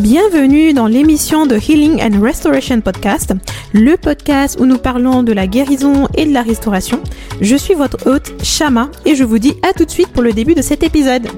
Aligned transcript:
Bienvenue 0.00 0.72
dans 0.72 0.86
l'émission 0.86 1.44
de 1.44 1.56
Healing 1.56 2.00
and 2.00 2.22
Restoration 2.22 2.80
Podcast, 2.80 3.34
le 3.74 3.98
podcast 3.98 4.58
où 4.58 4.64
nous 4.64 4.78
parlons 4.78 5.22
de 5.22 5.34
la 5.34 5.46
guérison 5.46 6.08
et 6.14 6.24
de 6.24 6.32
la 6.32 6.40
restauration. 6.40 7.02
Je 7.42 7.54
suis 7.54 7.74
votre 7.74 8.06
hôte, 8.06 8.32
Shama, 8.42 8.90
et 9.04 9.14
je 9.14 9.24
vous 9.24 9.38
dis 9.38 9.56
à 9.62 9.74
tout 9.74 9.84
de 9.84 9.90
suite 9.90 10.08
pour 10.08 10.22
le 10.22 10.32
début 10.32 10.54
de 10.54 10.62
cet 10.62 10.82
épisode. 10.82 11.28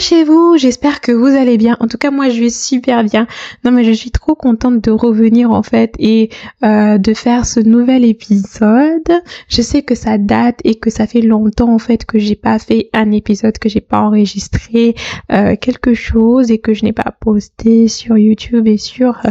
Chez 0.00 0.24
vous, 0.24 0.56
j'espère 0.56 1.00
que 1.00 1.12
vous 1.12 1.26
allez 1.26 1.56
bien. 1.56 1.76
En 1.78 1.86
tout 1.86 1.98
cas, 1.98 2.10
moi, 2.10 2.28
je 2.28 2.40
vais 2.40 2.50
super 2.50 3.04
bien. 3.04 3.28
Non, 3.64 3.70
mais 3.70 3.84
je 3.84 3.92
suis 3.92 4.10
trop 4.10 4.34
contente 4.34 4.80
de 4.80 4.90
revenir 4.90 5.52
en 5.52 5.62
fait 5.62 5.94
et 5.98 6.30
euh, 6.64 6.98
de 6.98 7.14
faire 7.14 7.46
ce 7.46 7.60
nouvel 7.60 8.04
épisode. 8.04 9.08
Je 9.48 9.62
sais 9.62 9.82
que 9.82 9.94
ça 9.94 10.18
date 10.18 10.58
et 10.64 10.74
que 10.74 10.90
ça 10.90 11.06
fait 11.06 11.20
longtemps 11.20 11.72
en 11.72 11.78
fait 11.78 12.04
que 12.06 12.18
j'ai 12.18 12.34
pas 12.34 12.58
fait 12.58 12.90
un 12.92 13.12
épisode, 13.12 13.58
que 13.58 13.68
j'ai 13.68 13.80
pas 13.80 14.00
enregistré 14.00 14.96
euh, 15.30 15.54
quelque 15.56 15.94
chose 15.94 16.50
et 16.50 16.58
que 16.58 16.74
je 16.74 16.84
n'ai 16.84 16.92
pas 16.92 17.14
posté 17.20 17.86
sur 17.86 18.18
YouTube 18.18 18.66
et 18.66 18.78
sur 18.78 19.22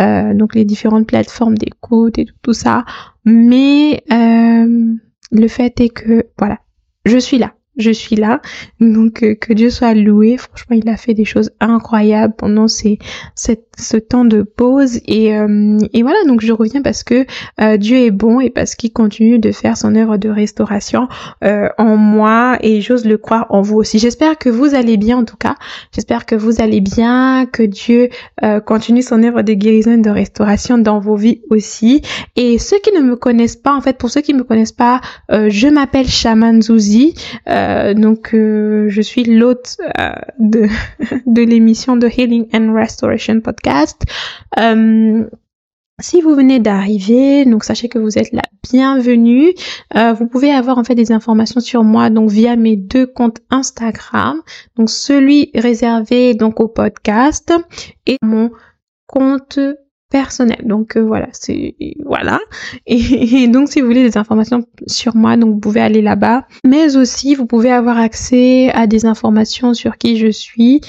euh, 0.00 0.32
donc 0.32 0.54
les 0.54 0.64
différentes 0.64 1.08
plateformes 1.08 1.58
d'écoute 1.58 2.18
et 2.18 2.26
tout 2.42 2.52
ça. 2.54 2.84
Mais 3.24 4.04
le 4.08 5.48
fait 5.48 5.80
est 5.80 5.88
que 5.88 6.26
voilà, 6.38 6.60
je 7.04 7.18
suis 7.18 7.38
là 7.38 7.54
je 7.76 7.90
suis 7.90 8.16
là. 8.16 8.40
Donc 8.80 9.22
euh, 9.22 9.34
que 9.34 9.52
Dieu 9.52 9.70
soit 9.70 9.94
loué. 9.94 10.36
Franchement, 10.36 10.76
il 10.76 10.88
a 10.88 10.96
fait 10.96 11.14
des 11.14 11.24
choses 11.24 11.50
incroyables 11.60 12.34
pendant 12.36 12.68
ces, 12.68 12.98
cette, 13.34 13.66
ce 13.78 13.96
temps 13.96 14.24
de 14.24 14.42
pause. 14.42 15.00
Et, 15.06 15.36
euh, 15.36 15.78
et 15.92 16.02
voilà, 16.02 16.18
donc 16.26 16.40
je 16.40 16.52
reviens 16.52 16.82
parce 16.82 17.02
que 17.02 17.26
euh, 17.60 17.76
Dieu 17.76 17.98
est 17.98 18.10
bon 18.10 18.40
et 18.40 18.50
parce 18.50 18.74
qu'il 18.74 18.92
continue 18.92 19.38
de 19.38 19.52
faire 19.52 19.76
son 19.76 19.94
œuvre 19.94 20.16
de 20.16 20.28
restauration 20.28 21.08
en 21.78 21.96
moi 21.96 22.58
et 22.60 22.80
j'ose 22.80 23.04
le 23.04 23.18
croire 23.18 23.46
en 23.50 23.60
vous 23.60 23.76
aussi. 23.76 23.98
J'espère 23.98 24.38
que 24.38 24.48
vous 24.48 24.74
allez 24.74 24.96
bien 24.96 25.18
en 25.18 25.24
tout 25.24 25.36
cas. 25.36 25.54
J'espère 25.92 26.26
que 26.26 26.34
vous 26.34 26.60
allez 26.60 26.80
bien, 26.80 27.46
que 27.46 27.62
Dieu 27.62 28.08
continue 28.66 29.02
son 29.02 29.22
œuvre 29.22 29.42
de 29.42 29.52
guérison 29.52 29.92
et 29.92 29.98
de 29.98 30.10
restauration 30.10 30.78
dans 30.78 31.00
vos 31.00 31.16
vies 31.16 31.42
aussi. 31.50 32.02
Et 32.36 32.58
ceux 32.58 32.78
qui 32.78 32.92
ne 32.92 33.00
me 33.00 33.16
connaissent 33.16 33.56
pas, 33.56 33.74
en 33.74 33.80
fait, 33.80 33.98
pour 33.98 34.10
ceux 34.10 34.20
qui 34.20 34.32
ne 34.32 34.38
me 34.38 34.44
connaissent 34.44 34.72
pas, 34.72 35.00
je 35.30 35.68
m'appelle 35.68 36.08
Shaman 36.08 36.62
Zouzi. 36.62 37.14
Euh, 37.48 37.63
donc 37.94 38.34
euh, 38.34 38.88
je 38.88 39.00
suis 39.00 39.24
l'hôte 39.24 39.76
euh, 39.98 40.12
de, 40.38 40.66
de 41.26 41.42
l'émission 41.42 41.96
de 41.96 42.08
Healing 42.08 42.48
and 42.52 42.72
Restoration 42.74 43.40
Podcast. 43.40 44.02
Si 46.00 46.20
vous 46.20 46.34
venez 46.34 46.58
d'arriver, 46.58 47.44
donc 47.44 47.62
sachez 47.62 47.88
que 47.88 48.00
vous 48.00 48.18
êtes 48.18 48.32
la 48.32 48.42
bienvenue. 48.68 49.54
vous 49.94 50.26
pouvez 50.26 50.50
avoir 50.50 50.76
en 50.76 50.82
fait 50.82 50.96
des 50.96 51.12
informations 51.12 51.60
sur 51.60 51.84
moi 51.84 52.10
donc 52.10 52.30
via 52.30 52.56
mes 52.56 52.74
deux 52.74 53.06
comptes 53.06 53.40
Instagram, 53.50 54.42
donc 54.74 54.90
celui 54.90 55.52
réservé 55.54 56.34
donc 56.34 56.58
au 56.58 56.66
podcast 56.66 57.52
et 58.06 58.16
mon 58.22 58.50
compte 59.06 59.60
personnel. 60.14 60.60
Donc 60.64 60.96
euh, 60.96 61.00
voilà, 61.00 61.26
c'est 61.32 61.74
voilà. 62.04 62.38
Et, 62.86 63.48
donc 63.48 63.68
si 63.68 63.80
vous 63.80 63.88
voulez 63.88 64.04
des 64.04 64.16
informations 64.16 64.64
sur 64.86 65.16
moi, 65.16 65.36
donc 65.36 65.54
vous 65.54 65.58
pouvez 65.58 65.80
aller 65.80 66.02
là-bas. 66.02 66.46
Mais 66.64 66.96
aussi 66.96 67.34
vous 67.34 67.46
pouvez 67.46 67.72
avoir 67.72 67.98
accès 67.98 68.70
à 68.70 68.86
des 68.86 69.06
informations 69.06 69.74
sur 69.74 69.98
qui 69.98 70.16
je 70.16 70.28
suis 70.28 70.80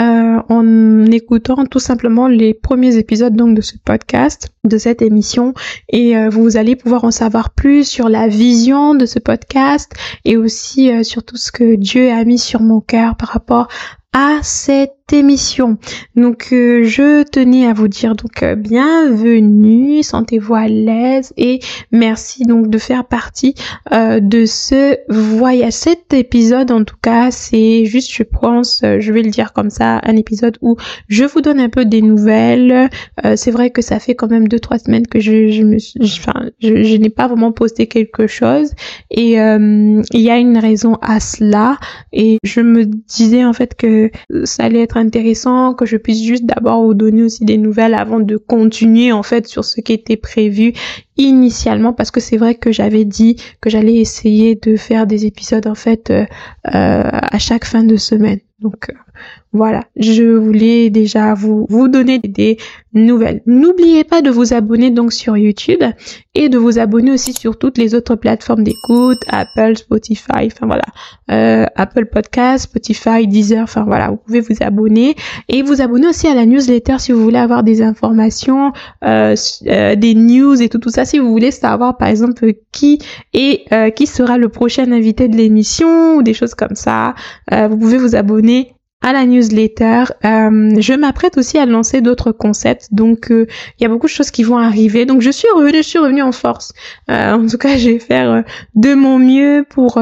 euh, 0.00 0.38
en 0.48 1.06
écoutant 1.06 1.64
tout 1.64 1.78
simplement 1.78 2.26
les 2.26 2.54
premiers 2.54 2.96
épisodes 2.96 3.36
donc 3.36 3.54
de 3.54 3.60
ce 3.60 3.76
podcast, 3.84 4.48
de 4.64 4.78
cette 4.78 5.00
émission. 5.00 5.54
Et 5.88 6.16
euh, 6.16 6.28
vous 6.28 6.56
allez 6.56 6.74
pouvoir 6.74 7.04
en 7.04 7.12
savoir 7.12 7.50
plus 7.50 7.84
sur 7.84 8.08
la 8.08 8.26
vision 8.26 8.96
de 8.96 9.06
ce 9.06 9.20
podcast 9.20 9.92
et 10.24 10.36
aussi 10.36 10.90
sur 11.04 11.22
tout 11.22 11.36
ce 11.36 11.52
que 11.52 11.76
Dieu 11.76 12.10
a 12.10 12.24
mis 12.24 12.40
sur 12.40 12.62
mon 12.62 12.80
cœur 12.80 13.14
par 13.14 13.28
rapport 13.28 13.68
à 14.12 14.40
cette 14.42 15.12
émission. 15.12 15.78
Donc 16.16 16.48
euh, 16.52 16.84
je 16.84 17.22
tenais 17.22 17.66
à 17.66 17.72
vous 17.72 17.88
dire 17.88 18.14
donc 18.14 18.42
euh, 18.42 18.54
bienvenue, 18.54 20.02
sentez-vous 20.02 20.54
à 20.54 20.68
l'aise 20.68 21.32
et 21.36 21.60
merci 21.90 22.44
donc 22.44 22.68
de 22.68 22.78
faire 22.78 23.04
partie 23.06 23.54
euh, 23.92 24.20
de 24.20 24.46
ce 24.46 24.96
voyage. 25.08 25.72
Cet 25.72 26.14
épisode 26.14 26.70
en 26.70 26.84
tout 26.84 26.96
cas 27.00 27.30
c'est 27.30 27.84
juste 27.84 28.12
je 28.12 28.22
pense, 28.22 28.82
je 28.82 29.12
vais 29.12 29.22
le 29.22 29.30
dire 29.30 29.52
comme 29.52 29.70
ça, 29.70 30.00
un 30.02 30.16
épisode 30.16 30.58
où 30.60 30.76
je 31.08 31.24
vous 31.24 31.40
donne 31.40 31.60
un 31.60 31.68
peu 31.68 31.84
des 31.84 32.02
nouvelles. 32.02 32.88
c'est 33.36 33.50
vrai 33.50 33.70
que 33.70 33.82
ça 33.82 33.98
fait 33.98 34.14
quand 34.14 34.30
même 34.30 34.48
deux 34.48 34.60
trois 34.60 34.78
semaines 34.78 35.06
que 35.06 35.20
je, 35.20 35.48
je 35.48 35.62
me 35.62 35.76
enfin 36.02 36.50
je, 36.60 36.82
je 36.82 36.96
n'ai 36.96 37.10
pas 37.10 37.28
vraiment 37.28 37.52
posté 37.52 37.86
quelque 37.86 38.26
chose 38.26 38.72
et 39.10 39.32
il 39.32 40.04
y 40.20 40.30
a 40.30 40.38
une 40.38 40.58
raison 40.58 40.96
à 41.02 41.20
cela 41.20 41.78
et 42.12 42.38
je 42.44 42.60
me 42.60 42.84
disais 42.84 43.44
en 43.44 43.52
fait 43.52 43.74
que 43.74 44.01
ça 44.44 44.64
allait 44.64 44.82
être 44.82 44.96
intéressant 44.96 45.74
que 45.74 45.86
je 45.86 45.96
puisse 45.96 46.22
juste 46.22 46.44
d'abord 46.44 46.82
vous 46.82 46.94
donner 46.94 47.22
aussi 47.22 47.44
des 47.44 47.58
nouvelles 47.58 47.94
avant 47.94 48.20
de 48.20 48.36
continuer 48.36 49.12
en 49.12 49.22
fait 49.22 49.46
sur 49.46 49.64
ce 49.64 49.80
qui 49.80 49.92
était 49.92 50.16
prévu 50.16 50.72
initialement 51.16 51.92
parce 51.92 52.10
que 52.10 52.20
c'est 52.20 52.36
vrai 52.36 52.54
que 52.54 52.72
j'avais 52.72 53.04
dit 53.04 53.36
que 53.60 53.70
j'allais 53.70 53.96
essayer 53.96 54.54
de 54.54 54.76
faire 54.76 55.06
des 55.06 55.26
épisodes 55.26 55.66
en 55.66 55.74
fait 55.74 56.10
euh, 56.10 56.24
euh, 56.74 57.02
à 57.12 57.38
chaque 57.38 57.64
fin 57.64 57.84
de 57.84 57.96
semaine. 57.96 58.40
Donc 58.60 58.88
euh, 58.90 58.94
voilà, 59.52 59.84
je 59.96 60.22
voulais 60.36 60.88
déjà 60.88 61.34
vous, 61.34 61.66
vous 61.68 61.88
donner 61.88 62.18
des 62.18 62.56
nouvelles. 62.94 63.42
N'oubliez 63.46 64.04
pas 64.04 64.22
de 64.22 64.30
vous 64.30 64.52
abonner 64.52 64.90
donc 64.90 65.12
sur 65.12 65.36
YouTube 65.36 65.82
et 66.34 66.48
de 66.48 66.58
vous 66.58 66.78
abonner 66.78 67.12
aussi 67.12 67.32
sur 67.32 67.58
toutes 67.58 67.78
les 67.78 67.94
autres 67.94 68.16
plateformes 68.16 68.64
d'écoute, 68.64 69.18
Apple, 69.28 69.76
Spotify, 69.76 70.46
enfin 70.46 70.66
voilà, 70.66 70.84
euh, 71.30 71.66
Apple 71.76 72.06
Podcast, 72.06 72.64
Spotify, 72.64 73.26
Deezer, 73.26 73.62
enfin 73.62 73.84
voilà, 73.84 74.10
vous 74.10 74.16
pouvez 74.16 74.40
vous 74.40 74.56
abonner 74.60 75.14
et 75.48 75.62
vous 75.62 75.80
abonner 75.80 76.08
aussi 76.08 76.26
à 76.26 76.34
la 76.34 76.46
newsletter 76.46 76.98
si 76.98 77.12
vous 77.12 77.22
voulez 77.22 77.38
avoir 77.38 77.62
des 77.62 77.82
informations, 77.82 78.72
euh, 79.04 79.34
euh, 79.66 79.94
des 79.94 80.14
news 80.14 80.60
et 80.60 80.68
tout, 80.68 80.78
tout 80.78 80.90
ça. 80.90 81.04
Si 81.04 81.18
vous 81.18 81.30
voulez 81.30 81.50
savoir 81.50 81.96
par 81.96 82.08
exemple 82.08 82.52
qui 82.72 82.98
et 83.32 83.64
qui 83.94 84.06
sera 84.06 84.38
le 84.38 84.48
prochain 84.48 84.90
invité 84.92 85.28
de 85.28 85.36
l'émission 85.36 86.16
ou 86.16 86.22
des 86.22 86.34
choses 86.34 86.54
comme 86.54 86.74
ça, 86.74 87.14
vous 87.50 87.76
pouvez 87.76 87.98
vous 87.98 88.14
abonner 88.14 88.74
à 89.02 89.12
la 89.12 89.26
newsletter. 89.26 90.04
Euh, 90.24 90.80
je 90.80 90.94
m'apprête 90.94 91.36
aussi 91.36 91.58
à 91.58 91.66
lancer 91.66 92.00
d'autres 92.00 92.32
concepts, 92.32 92.88
donc 92.92 93.30
euh, 93.30 93.46
il 93.78 93.82
y 93.82 93.86
a 93.86 93.88
beaucoup 93.88 94.06
de 94.06 94.12
choses 94.12 94.30
qui 94.30 94.44
vont 94.44 94.58
arriver. 94.58 95.04
Donc 95.04 95.20
je 95.20 95.30
suis 95.30 95.48
revenue, 95.54 95.78
je 95.78 95.88
suis 95.88 95.98
revenue 95.98 96.22
en 96.22 96.32
force. 96.32 96.72
Euh, 97.10 97.34
en 97.34 97.46
tout 97.46 97.58
cas, 97.58 97.76
je 97.76 97.90
vais 97.90 97.98
faire 97.98 98.44
de 98.74 98.94
mon 98.94 99.18
mieux 99.18 99.66
pour 99.68 100.00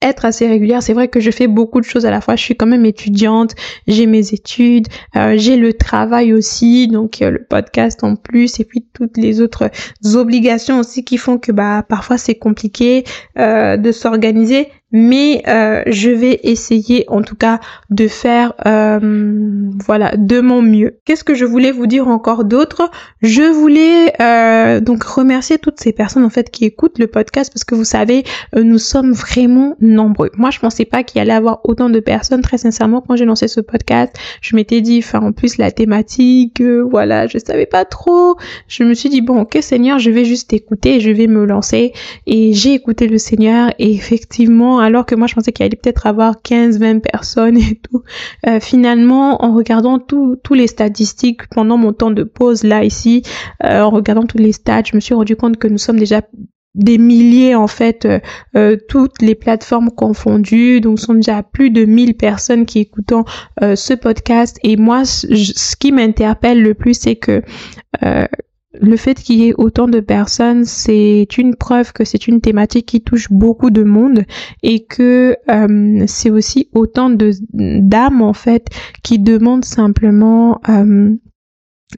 être 0.00 0.24
assez 0.24 0.46
régulière. 0.46 0.82
C'est 0.82 0.92
vrai 0.92 1.08
que 1.08 1.18
je 1.18 1.30
fais 1.30 1.48
beaucoup 1.48 1.80
de 1.80 1.84
choses 1.84 2.06
à 2.06 2.10
la 2.10 2.20
fois. 2.20 2.36
Je 2.36 2.42
suis 2.42 2.56
quand 2.56 2.66
même 2.66 2.84
étudiante, 2.84 3.54
j'ai 3.86 4.06
mes 4.06 4.32
études, 4.32 4.86
j'ai 5.34 5.56
le 5.56 5.72
travail 5.72 6.32
aussi, 6.32 6.86
donc 6.88 7.18
le 7.20 7.44
podcast 7.48 8.04
en 8.04 8.14
plus, 8.14 8.60
et 8.60 8.64
puis 8.64 8.86
toutes 8.92 9.16
les 9.16 9.40
autres 9.40 9.70
obligations 10.14 10.78
aussi 10.78 11.04
qui 11.04 11.16
font 11.16 11.38
que 11.38 11.50
bah 11.50 11.84
parfois 11.88 12.16
c'est 12.16 12.36
compliqué 12.36 13.04
de 13.36 13.92
s'organiser 13.92 14.68
mais 14.90 15.42
euh, 15.48 15.82
je 15.86 16.08
vais 16.08 16.40
essayer 16.44 17.04
en 17.08 17.22
tout 17.22 17.36
cas 17.36 17.60
de 17.90 18.08
faire 18.08 18.54
euh, 18.66 19.70
voilà 19.84 20.16
de 20.16 20.40
mon 20.40 20.62
mieux. 20.62 20.98
Qu'est-ce 21.04 21.24
que 21.24 21.34
je 21.34 21.44
voulais 21.44 21.72
vous 21.72 21.86
dire 21.86 22.08
encore 22.08 22.44
d'autre? 22.44 22.90
Je 23.20 23.42
voulais 23.42 24.14
euh, 24.20 24.80
donc 24.80 25.04
remercier 25.04 25.58
toutes 25.58 25.78
ces 25.78 25.92
personnes 25.92 26.24
en 26.24 26.30
fait 26.30 26.50
qui 26.50 26.64
écoutent 26.64 26.98
le 26.98 27.06
podcast 27.06 27.52
parce 27.52 27.64
que 27.64 27.74
vous 27.74 27.84
savez 27.84 28.24
nous 28.56 28.78
sommes 28.78 29.12
vraiment 29.12 29.76
nombreux. 29.80 30.30
Moi 30.36 30.50
je 30.50 30.58
pensais 30.58 30.86
pas 30.86 31.02
qu'il 31.02 31.18
y 31.18 31.20
allait 31.20 31.32
avoir 31.32 31.60
autant 31.64 31.90
de 31.90 32.00
personnes 32.00 32.42
très 32.42 32.58
sincèrement 32.58 33.02
quand 33.06 33.16
j'ai 33.16 33.26
lancé 33.26 33.46
ce 33.46 33.60
podcast. 33.60 34.16
Je 34.40 34.56
m'étais 34.56 34.80
dit 34.80 35.02
enfin 35.04 35.20
en 35.20 35.32
plus 35.32 35.58
la 35.58 35.70
thématique 35.70 36.62
voilà 36.62 37.26
je 37.26 37.38
savais 37.38 37.66
pas 37.66 37.84
trop. 37.84 38.36
Je 38.68 38.84
me 38.84 38.94
suis 38.94 39.10
dit 39.10 39.20
bon 39.20 39.42
ok 39.42 39.58
Seigneur 39.60 39.98
je 39.98 40.10
vais 40.10 40.24
juste 40.24 40.54
écouter 40.54 41.00
je 41.00 41.10
vais 41.10 41.26
me 41.26 41.44
lancer 41.44 41.92
et 42.26 42.54
j'ai 42.54 42.72
écouté 42.72 43.06
le 43.06 43.18
Seigneur 43.18 43.70
et 43.78 43.92
effectivement 43.92 44.77
alors 44.78 45.06
que 45.06 45.14
moi 45.14 45.26
je 45.26 45.34
pensais 45.34 45.52
qu'il 45.52 45.64
allait 45.64 45.76
peut-être 45.76 46.06
avoir 46.06 46.42
15, 46.42 46.78
20 46.78 47.00
personnes 47.00 47.56
et 47.56 47.80
tout. 47.82 48.02
Euh, 48.46 48.60
finalement, 48.60 49.44
en 49.44 49.54
regardant 49.54 49.98
tous 49.98 50.54
les 50.54 50.66
statistiques 50.66 51.46
pendant 51.48 51.76
mon 51.76 51.92
temps 51.92 52.10
de 52.10 52.24
pause 52.24 52.64
là 52.64 52.84
ici, 52.84 53.22
euh, 53.64 53.82
en 53.82 53.90
regardant 53.90 54.24
tous 54.24 54.38
les 54.38 54.52
stats, 54.52 54.82
je 54.90 54.96
me 54.96 55.00
suis 55.00 55.14
rendu 55.14 55.36
compte 55.36 55.56
que 55.56 55.68
nous 55.68 55.78
sommes 55.78 55.98
déjà 55.98 56.22
des 56.74 56.98
milliers 56.98 57.54
en 57.54 57.66
fait, 57.66 58.06
euh, 58.54 58.76
toutes 58.88 59.20
les 59.20 59.34
plateformes 59.34 59.90
confondues. 59.90 60.80
Donc, 60.80 61.00
sommes 61.00 61.16
déjà 61.16 61.42
plus 61.42 61.70
de 61.70 61.84
1000 61.84 62.16
personnes 62.16 62.66
qui 62.66 62.80
écoutent 62.80 63.26
ce 63.60 63.94
podcast. 63.94 64.58
Et 64.62 64.76
moi, 64.76 65.04
ce 65.04 65.76
qui 65.76 65.90
m'interpelle 65.90 66.62
le 66.62 66.74
plus, 66.74 66.94
c'est 66.94 67.16
que 67.16 67.42
le 68.80 68.96
fait 68.96 69.14
qu'il 69.14 69.38
y 69.38 69.48
ait 69.48 69.54
autant 69.56 69.88
de 69.88 70.00
personnes, 70.00 70.64
c'est 70.64 71.26
une 71.36 71.56
preuve 71.56 71.92
que 71.92 72.04
c'est 72.04 72.26
une 72.26 72.40
thématique 72.40 72.86
qui 72.86 73.00
touche 73.00 73.28
beaucoup 73.30 73.70
de 73.70 73.82
monde 73.82 74.24
et 74.62 74.84
que 74.84 75.36
euh, 75.50 76.04
c'est 76.06 76.30
aussi 76.30 76.68
autant 76.74 77.10
de 77.10 77.32
d'âmes 77.52 78.22
en 78.22 78.32
fait 78.32 78.66
qui 79.02 79.18
demandent 79.18 79.64
simplement 79.64 80.60
euh, 80.68 81.14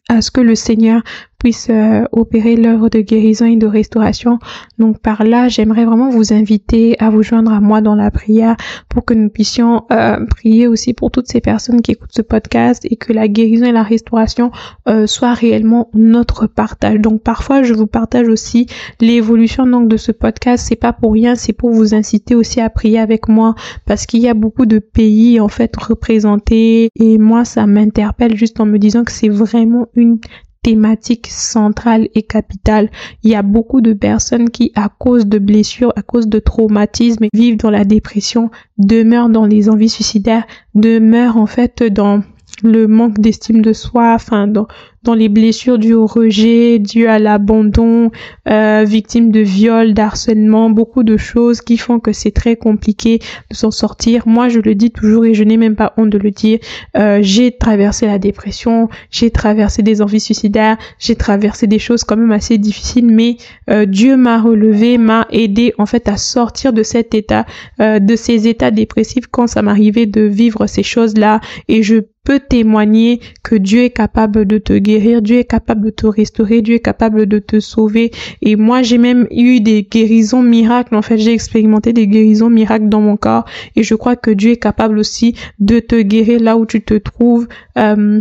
à 0.08 0.20
ce 0.22 0.30
que 0.30 0.40
le 0.40 0.54
Seigneur 0.54 1.02
puisse 1.40 1.68
euh, 1.70 2.04
opérer 2.12 2.54
l'œuvre 2.54 2.90
de 2.90 3.00
guérison 3.00 3.46
et 3.46 3.56
de 3.56 3.66
restauration. 3.66 4.38
Donc 4.78 5.00
par 5.00 5.24
là, 5.24 5.48
j'aimerais 5.48 5.86
vraiment 5.86 6.10
vous 6.10 6.32
inviter 6.32 6.96
à 7.00 7.10
vous 7.10 7.22
joindre 7.22 7.52
à 7.52 7.60
moi 7.60 7.80
dans 7.80 7.94
la 7.94 8.10
prière 8.10 8.56
pour 8.88 9.04
que 9.04 9.14
nous 9.14 9.30
puissions 9.30 9.84
euh, 9.90 10.24
prier 10.26 10.68
aussi 10.68 10.92
pour 10.92 11.10
toutes 11.10 11.28
ces 11.28 11.40
personnes 11.40 11.80
qui 11.80 11.92
écoutent 11.92 12.14
ce 12.14 12.22
podcast 12.22 12.86
et 12.88 12.96
que 12.96 13.12
la 13.12 13.26
guérison 13.26 13.64
et 13.64 13.72
la 13.72 13.82
restauration 13.82 14.52
euh, 14.88 15.06
soient 15.06 15.32
réellement 15.32 15.90
notre 15.94 16.46
partage. 16.46 17.00
Donc 17.00 17.22
parfois, 17.22 17.62
je 17.62 17.72
vous 17.72 17.86
partage 17.86 18.28
aussi 18.28 18.66
l'évolution 19.00 19.66
donc 19.66 19.88
de 19.88 19.96
ce 19.96 20.12
podcast. 20.12 20.66
C'est 20.68 20.76
pas 20.76 20.92
pour 20.92 21.14
rien, 21.14 21.34
c'est 21.36 21.54
pour 21.54 21.70
vous 21.70 21.94
inciter 21.94 22.34
aussi 22.34 22.60
à 22.60 22.68
prier 22.68 22.98
avec 22.98 23.28
moi 23.28 23.54
parce 23.86 24.04
qu'il 24.04 24.20
y 24.20 24.28
a 24.28 24.34
beaucoup 24.34 24.66
de 24.66 24.78
pays 24.78 25.40
en 25.40 25.48
fait 25.48 25.74
représentés 25.74 26.90
et 26.96 27.18
moi 27.18 27.46
ça 27.46 27.66
m'interpelle 27.66 28.36
juste 28.36 28.60
en 28.60 28.66
me 28.66 28.78
disant 28.78 29.04
que 29.04 29.12
c'est 29.12 29.28
vraiment 29.30 29.86
une 29.94 30.18
thématique 30.62 31.26
centrale 31.28 32.08
et 32.14 32.22
capitale. 32.22 32.90
Il 33.22 33.30
y 33.30 33.34
a 33.34 33.42
beaucoup 33.42 33.80
de 33.80 33.92
personnes 33.92 34.50
qui, 34.50 34.72
à 34.74 34.88
cause 34.88 35.26
de 35.26 35.38
blessures, 35.38 35.92
à 35.96 36.02
cause 36.02 36.28
de 36.28 36.38
traumatismes, 36.38 37.26
vivent 37.32 37.56
dans 37.56 37.70
la 37.70 37.84
dépression, 37.84 38.50
demeurent 38.78 39.30
dans 39.30 39.46
les 39.46 39.68
envies 39.68 39.88
suicidaires, 39.88 40.46
demeurent 40.74 41.36
en 41.36 41.46
fait 41.46 41.82
dans 41.82 42.22
le 42.62 42.86
manque 42.86 43.18
d'estime 43.18 43.62
de 43.62 43.72
soi, 43.72 44.12
enfin 44.14 44.46
dans, 44.46 44.66
dans 45.02 45.14
les 45.14 45.28
blessures 45.28 45.78
dues 45.78 45.94
au 45.94 46.06
rejet, 46.06 46.78
dues 46.78 47.06
à 47.06 47.18
l'abandon, 47.18 48.10
euh, 48.48 48.84
victimes 48.86 49.30
de 49.30 49.40
viol, 49.40 49.94
d'harcèlement, 49.94 50.68
beaucoup 50.68 51.02
de 51.02 51.16
choses 51.16 51.62
qui 51.62 51.78
font 51.78 52.00
que 52.00 52.12
c'est 52.12 52.32
très 52.32 52.56
compliqué 52.56 53.18
de 53.50 53.56
s'en 53.56 53.70
sortir. 53.70 54.28
Moi, 54.28 54.48
je 54.48 54.60
le 54.60 54.74
dis 54.74 54.90
toujours 54.90 55.24
et 55.24 55.34
je 55.34 55.42
n'ai 55.44 55.56
même 55.56 55.76
pas 55.76 55.94
honte 55.96 56.10
de 56.10 56.18
le 56.18 56.30
dire. 56.30 56.58
Euh, 56.96 57.20
j'ai 57.22 57.52
traversé 57.52 58.06
la 58.06 58.18
dépression, 58.18 58.88
j'ai 59.10 59.30
traversé 59.30 59.82
des 59.82 60.02
envies 60.02 60.20
suicidaires, 60.20 60.76
j'ai 60.98 61.16
traversé 61.16 61.66
des 61.66 61.78
choses 61.78 62.04
quand 62.04 62.16
même 62.16 62.32
assez 62.32 62.58
difficiles, 62.58 63.06
mais 63.06 63.36
euh, 63.70 63.86
Dieu 63.86 64.16
m'a 64.16 64.40
relevé, 64.40 64.98
m'a 64.98 65.26
aidé 65.30 65.72
en 65.78 65.86
fait 65.86 66.08
à 66.08 66.16
sortir 66.16 66.72
de 66.72 66.82
cet 66.82 67.14
état, 67.14 67.46
euh, 67.80 67.98
de 67.98 68.16
ces 68.16 68.48
états 68.48 68.70
dépressifs 68.70 69.26
quand 69.30 69.46
ça 69.46 69.62
m'arrivait 69.62 70.06
de 70.06 70.22
vivre 70.22 70.66
ces 70.66 70.82
choses-là 70.82 71.40
et 71.68 71.82
je 71.82 72.02
peux 72.24 72.40
témoigner 72.40 73.20
que 73.42 73.54
Dieu 73.54 73.84
est 73.84 73.90
capable 73.90 74.44
de 74.44 74.58
te 74.58 74.74
guérir, 74.74 74.89
Dieu 74.98 75.38
est 75.38 75.44
capable 75.44 75.86
de 75.86 75.90
te 75.90 76.06
restaurer, 76.06 76.62
Dieu 76.62 76.76
est 76.76 76.80
capable 76.80 77.26
de 77.26 77.38
te 77.38 77.60
sauver. 77.60 78.10
Et 78.42 78.56
moi, 78.56 78.82
j'ai 78.82 78.98
même 78.98 79.26
eu 79.30 79.60
des 79.60 79.82
guérisons 79.82 80.42
miracles. 80.42 80.96
En 80.96 81.02
fait, 81.02 81.18
j'ai 81.18 81.32
expérimenté 81.32 81.92
des 81.92 82.06
guérisons 82.06 82.50
miracles 82.50 82.88
dans 82.88 83.00
mon 83.00 83.16
corps 83.16 83.44
et 83.76 83.82
je 83.82 83.94
crois 83.94 84.16
que 84.16 84.30
Dieu 84.30 84.52
est 84.52 84.56
capable 84.56 84.98
aussi 84.98 85.34
de 85.58 85.78
te 85.80 86.00
guérir 86.00 86.40
là 86.40 86.56
où 86.56 86.66
tu 86.66 86.82
te 86.82 86.94
trouves. 86.94 87.46
Euh, 87.78 88.20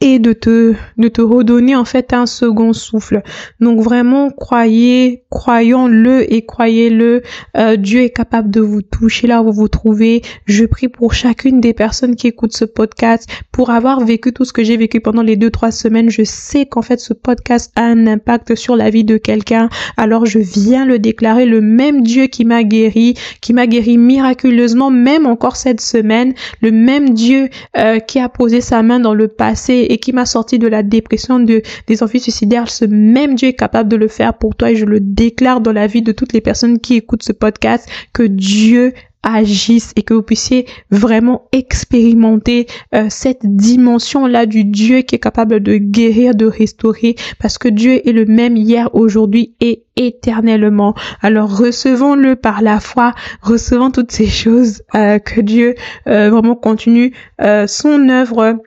et 0.00 0.18
de 0.18 0.32
te 0.32 0.74
de 0.96 1.08
te 1.08 1.20
redonner 1.20 1.74
en 1.74 1.84
fait 1.84 2.12
un 2.12 2.26
second 2.26 2.72
souffle. 2.72 3.22
Donc 3.60 3.80
vraiment 3.80 4.30
croyez, 4.30 5.24
croyons-le 5.28 6.32
et 6.32 6.46
croyez-le. 6.46 7.22
Euh, 7.56 7.76
Dieu 7.76 8.02
est 8.02 8.10
capable 8.10 8.50
de 8.50 8.60
vous 8.60 8.82
toucher 8.82 9.26
là 9.26 9.42
où 9.42 9.46
vous 9.46 9.52
vous 9.52 9.68
trouvez. 9.68 10.22
Je 10.46 10.64
prie 10.64 10.88
pour 10.88 11.14
chacune 11.14 11.60
des 11.60 11.72
personnes 11.72 12.14
qui 12.14 12.28
écoutent 12.28 12.56
ce 12.56 12.64
podcast 12.64 13.28
pour 13.50 13.70
avoir 13.70 14.04
vécu 14.04 14.32
tout 14.32 14.44
ce 14.44 14.52
que 14.52 14.62
j'ai 14.62 14.76
vécu 14.76 15.00
pendant 15.00 15.22
les 15.22 15.36
deux 15.36 15.50
trois 15.50 15.72
semaines. 15.72 16.10
Je 16.10 16.22
sais 16.22 16.66
qu'en 16.66 16.82
fait 16.82 17.00
ce 17.00 17.12
podcast 17.12 17.72
a 17.74 17.82
un 17.82 18.06
impact 18.06 18.54
sur 18.54 18.76
la 18.76 18.88
vie 18.90 19.04
de 19.04 19.16
quelqu'un. 19.16 19.68
Alors 19.96 20.26
je 20.26 20.38
viens 20.38 20.86
le 20.86 21.00
déclarer. 21.00 21.44
Le 21.44 21.60
même 21.60 22.02
Dieu 22.02 22.26
qui 22.26 22.44
m'a 22.44 22.62
guéri, 22.62 23.14
qui 23.40 23.52
m'a 23.52 23.66
guéri 23.66 23.98
miraculeusement, 23.98 24.90
même 24.90 25.26
encore 25.26 25.56
cette 25.56 25.80
semaine, 25.80 26.34
le 26.60 26.70
même 26.70 27.10
Dieu 27.10 27.48
euh, 27.76 27.98
qui 27.98 28.20
a 28.20 28.28
posé 28.28 28.60
sa 28.60 28.82
main 28.82 29.00
dans 29.00 29.14
le 29.14 29.26
passé 29.26 29.71
et 29.80 29.98
qui 29.98 30.12
m'a 30.12 30.26
sorti 30.26 30.58
de 30.58 30.68
la 30.68 30.82
dépression 30.82 31.38
de, 31.38 31.62
des 31.86 32.02
envies 32.02 32.20
suicidaires, 32.20 32.70
ce 32.70 32.84
même 32.84 33.34
Dieu 33.34 33.48
est 33.48 33.54
capable 33.54 33.88
de 33.88 33.96
le 33.96 34.08
faire 34.08 34.34
pour 34.34 34.54
toi 34.54 34.70
et 34.70 34.76
je 34.76 34.84
le 34.84 35.00
déclare 35.00 35.60
dans 35.60 35.72
la 35.72 35.86
vie 35.86 36.02
de 36.02 36.12
toutes 36.12 36.32
les 36.32 36.40
personnes 36.40 36.80
qui 36.80 36.94
écoutent 36.94 37.22
ce 37.22 37.32
podcast 37.32 37.88
que 38.12 38.22
Dieu 38.22 38.92
agisse 39.22 39.92
et 39.96 40.02
que 40.02 40.14
vous 40.14 40.22
puissiez 40.22 40.66
vraiment 40.90 41.48
expérimenter 41.52 42.66
euh, 42.94 43.06
cette 43.08 43.44
dimension-là 43.44 44.46
du 44.46 44.64
Dieu 44.64 45.02
qui 45.02 45.14
est 45.14 45.20
capable 45.20 45.60
de 45.60 45.76
guérir, 45.76 46.34
de 46.34 46.46
restaurer, 46.46 47.14
parce 47.38 47.58
que 47.58 47.68
Dieu 47.68 48.06
est 48.06 48.12
le 48.12 48.26
même 48.26 48.56
hier, 48.56 48.92
aujourd'hui 48.94 49.54
et 49.60 49.84
éternellement. 49.96 50.94
Alors 51.20 51.56
recevons-le 51.56 52.36
par 52.36 52.62
la 52.62 52.80
foi, 52.80 53.14
recevons 53.42 53.90
toutes 53.90 54.12
ces 54.12 54.26
choses, 54.26 54.82
euh, 54.94 55.18
que 55.18 55.40
Dieu 55.40 55.74
euh, 56.08 56.30
vraiment 56.30 56.56
continue 56.56 57.12
son 57.66 58.08
œuvre 58.08 58.62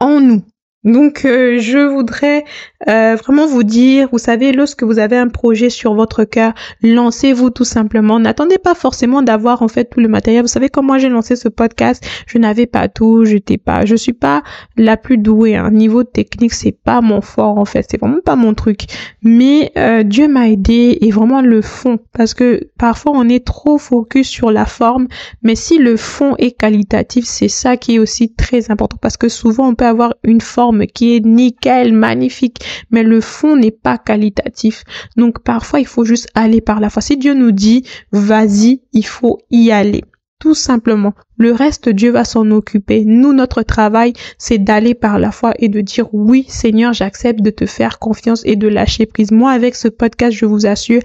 en 0.00 0.20
nous. 0.20 0.47
Donc 0.84 1.24
euh, 1.24 1.58
je 1.58 1.78
voudrais 1.78 2.44
euh, 2.88 3.16
vraiment 3.16 3.48
vous 3.48 3.64
dire, 3.64 4.08
vous 4.12 4.18
savez, 4.18 4.52
lorsque 4.52 4.84
vous 4.84 5.00
avez 5.00 5.16
un 5.16 5.26
projet 5.26 5.70
sur 5.70 5.94
votre 5.94 6.22
cœur, 6.22 6.52
lancez-vous 6.82 7.50
tout 7.50 7.64
simplement. 7.64 8.20
N'attendez 8.20 8.58
pas 8.58 8.76
forcément 8.76 9.20
d'avoir 9.22 9.62
en 9.62 9.68
fait 9.68 9.86
tout 9.86 9.98
le 9.98 10.06
matériel. 10.06 10.42
Vous 10.42 10.48
savez, 10.48 10.68
quand 10.68 10.84
moi 10.84 10.98
j'ai 10.98 11.08
lancé 11.08 11.34
ce 11.34 11.48
podcast, 11.48 12.06
je 12.28 12.38
n'avais 12.38 12.66
pas 12.66 12.86
tout, 12.86 13.24
j'étais 13.24 13.58
pas, 13.58 13.84
je 13.84 13.96
suis 13.96 14.12
pas 14.12 14.44
la 14.76 14.96
plus 14.96 15.18
douée. 15.18 15.56
Hein. 15.56 15.72
niveau 15.72 16.04
technique, 16.04 16.54
c'est 16.54 16.72
pas 16.72 17.00
mon 17.00 17.22
fort 17.22 17.58
en 17.58 17.64
fait, 17.64 17.84
c'est 17.90 18.00
vraiment 18.00 18.20
pas 18.24 18.36
mon 18.36 18.54
truc. 18.54 18.82
Mais 19.22 19.72
euh, 19.76 20.04
Dieu 20.04 20.28
m'a 20.28 20.48
aidé 20.48 20.98
et 21.00 21.10
vraiment 21.10 21.42
le 21.42 21.60
fond, 21.60 21.98
parce 22.12 22.34
que 22.34 22.68
parfois 22.78 23.12
on 23.16 23.28
est 23.28 23.44
trop 23.44 23.78
focus 23.78 24.28
sur 24.28 24.52
la 24.52 24.64
forme, 24.64 25.08
mais 25.42 25.56
si 25.56 25.78
le 25.78 25.96
fond 25.96 26.36
est 26.38 26.52
qualitatif, 26.52 27.24
c'est 27.24 27.48
ça 27.48 27.76
qui 27.76 27.96
est 27.96 27.98
aussi 27.98 28.32
très 28.32 28.70
important, 28.70 28.96
parce 29.00 29.16
que 29.16 29.28
souvent 29.28 29.68
on 29.68 29.74
peut 29.74 29.86
avoir 29.86 30.14
une 30.22 30.40
forme 30.40 30.67
qui 30.92 31.16
est 31.16 31.24
nickel, 31.24 31.92
magnifique 31.92 32.58
mais 32.90 33.02
le 33.02 33.20
fond 33.20 33.56
n'est 33.56 33.70
pas 33.70 33.98
qualitatif. 33.98 34.84
Donc 35.16 35.42
parfois, 35.42 35.80
il 35.80 35.86
faut 35.86 36.04
juste 36.04 36.28
aller 36.34 36.60
par 36.60 36.80
la 36.80 36.90
foi. 36.90 37.02
Si 37.02 37.16
Dieu 37.16 37.34
nous 37.34 37.52
dit, 37.52 37.84
vas-y, 38.12 38.82
il 38.92 39.06
faut 39.06 39.38
y 39.50 39.70
aller. 39.70 40.02
Tout 40.38 40.54
simplement. 40.54 41.14
Le 41.36 41.52
reste, 41.52 41.88
Dieu 41.88 42.12
va 42.12 42.24
s'en 42.24 42.50
occuper. 42.52 43.04
Nous, 43.04 43.32
notre 43.32 43.62
travail, 43.62 44.12
c'est 44.38 44.58
d'aller 44.58 44.94
par 44.94 45.18
la 45.18 45.32
foi 45.32 45.52
et 45.58 45.68
de 45.68 45.80
dire 45.80 46.08
oui, 46.12 46.44
Seigneur, 46.48 46.92
j'accepte 46.92 47.42
de 47.42 47.50
te 47.50 47.66
faire 47.66 47.98
confiance 47.98 48.42
et 48.44 48.54
de 48.54 48.68
lâcher 48.68 49.06
prise. 49.06 49.32
Moi, 49.32 49.50
avec 49.50 49.74
ce 49.74 49.88
podcast, 49.88 50.36
je 50.36 50.46
vous 50.46 50.66
assure, 50.66 51.02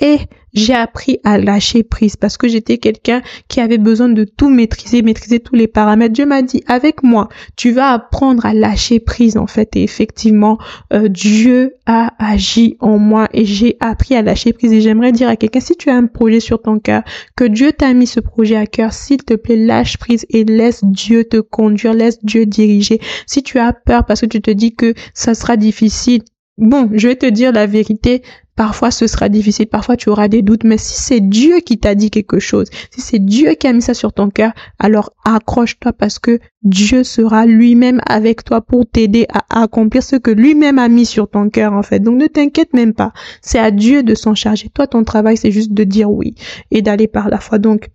et 0.00 0.18
j'ai 0.56 0.74
appris 0.74 1.18
à 1.22 1.36
lâcher 1.36 1.82
prise 1.82 2.16
parce 2.16 2.38
que 2.38 2.48
j'étais 2.48 2.78
quelqu'un 2.78 3.20
qui 3.46 3.60
avait 3.60 3.76
besoin 3.76 4.08
de 4.08 4.24
tout 4.24 4.48
maîtriser, 4.48 5.02
maîtriser 5.02 5.38
tous 5.38 5.54
les 5.54 5.68
paramètres. 5.68 6.14
Dieu 6.14 6.24
m'a 6.24 6.40
dit, 6.40 6.64
avec 6.66 7.02
moi, 7.02 7.28
tu 7.56 7.72
vas 7.72 7.92
apprendre 7.92 8.46
à 8.46 8.54
lâcher 8.54 8.98
prise 8.98 9.36
en 9.36 9.46
fait. 9.46 9.76
Et 9.76 9.82
effectivement, 9.82 10.58
euh, 10.94 11.08
Dieu 11.08 11.74
a 11.84 12.14
agi 12.18 12.76
en 12.80 12.98
moi 12.98 13.28
et 13.34 13.44
j'ai 13.44 13.76
appris 13.80 14.14
à 14.14 14.22
lâcher 14.22 14.54
prise. 14.54 14.72
Et 14.72 14.80
j'aimerais 14.80 15.12
dire 15.12 15.28
à 15.28 15.36
quelqu'un, 15.36 15.60
si 15.60 15.76
tu 15.76 15.90
as 15.90 15.94
un 15.94 16.06
projet 16.06 16.40
sur 16.40 16.62
ton 16.62 16.78
cœur, 16.78 17.02
que 17.36 17.44
Dieu 17.44 17.72
t'a 17.72 17.92
mis 17.92 18.06
ce 18.06 18.20
projet 18.20 18.56
à 18.56 18.66
cœur, 18.66 18.94
s'il 18.94 19.24
te 19.24 19.34
plaît, 19.34 19.56
lâche 19.56 19.98
prise 19.98 20.24
et 20.30 20.44
laisse 20.44 20.82
Dieu 20.84 21.24
te 21.24 21.38
conduire, 21.38 21.92
laisse 21.92 22.24
Dieu 22.24 22.46
diriger. 22.46 22.98
Si 23.26 23.42
tu 23.42 23.58
as 23.58 23.74
peur 23.74 24.06
parce 24.06 24.22
que 24.22 24.26
tu 24.26 24.40
te 24.40 24.50
dis 24.50 24.74
que 24.74 24.94
ça 25.12 25.34
sera 25.34 25.58
difficile, 25.58 26.22
Bon, 26.58 26.88
je 26.94 27.08
vais 27.08 27.16
te 27.16 27.26
dire 27.26 27.52
la 27.52 27.66
vérité, 27.66 28.22
Parfois, 28.56 28.90
ce 28.90 29.06
sera 29.06 29.28
difficile, 29.28 29.66
parfois 29.66 29.96
tu 29.96 30.08
auras 30.08 30.28
des 30.28 30.42
doutes, 30.42 30.64
mais 30.64 30.78
si 30.78 31.00
c'est 31.00 31.20
Dieu 31.20 31.60
qui 31.60 31.78
t'a 31.78 31.94
dit 31.94 32.10
quelque 32.10 32.38
chose, 32.38 32.68
si 32.90 33.02
c'est 33.02 33.18
Dieu 33.18 33.52
qui 33.52 33.66
a 33.66 33.72
mis 33.72 33.82
ça 33.82 33.92
sur 33.92 34.14
ton 34.14 34.30
cœur, 34.30 34.52
alors 34.78 35.12
accroche-toi 35.24 35.92
parce 35.92 36.18
que 36.18 36.40
Dieu 36.62 37.04
sera 37.04 37.44
lui-même 37.44 38.00
avec 38.06 38.44
toi 38.44 38.62
pour 38.62 38.86
t'aider 38.86 39.26
à 39.30 39.62
accomplir 39.62 40.02
ce 40.02 40.16
que 40.16 40.30
lui-même 40.30 40.78
a 40.78 40.88
mis 40.88 41.04
sur 41.06 41.28
ton 41.28 41.50
cœur, 41.50 41.74
en 41.74 41.82
fait. 41.82 42.00
Donc 42.00 42.16
ne 42.16 42.26
t'inquiète 42.26 42.72
même 42.72 42.94
pas. 42.94 43.12
C'est 43.42 43.58
à 43.58 43.70
Dieu 43.70 44.02
de 44.02 44.14
s'en 44.14 44.34
charger. 44.34 44.70
Toi, 44.72 44.86
ton 44.86 45.04
travail, 45.04 45.36
c'est 45.36 45.52
juste 45.52 45.72
de 45.72 45.84
dire 45.84 46.10
oui 46.10 46.34
et 46.70 46.82
d'aller 46.82 47.08
par 47.08 47.28
la 47.28 47.38
foi. 47.38 47.58
Donc, 47.58 47.90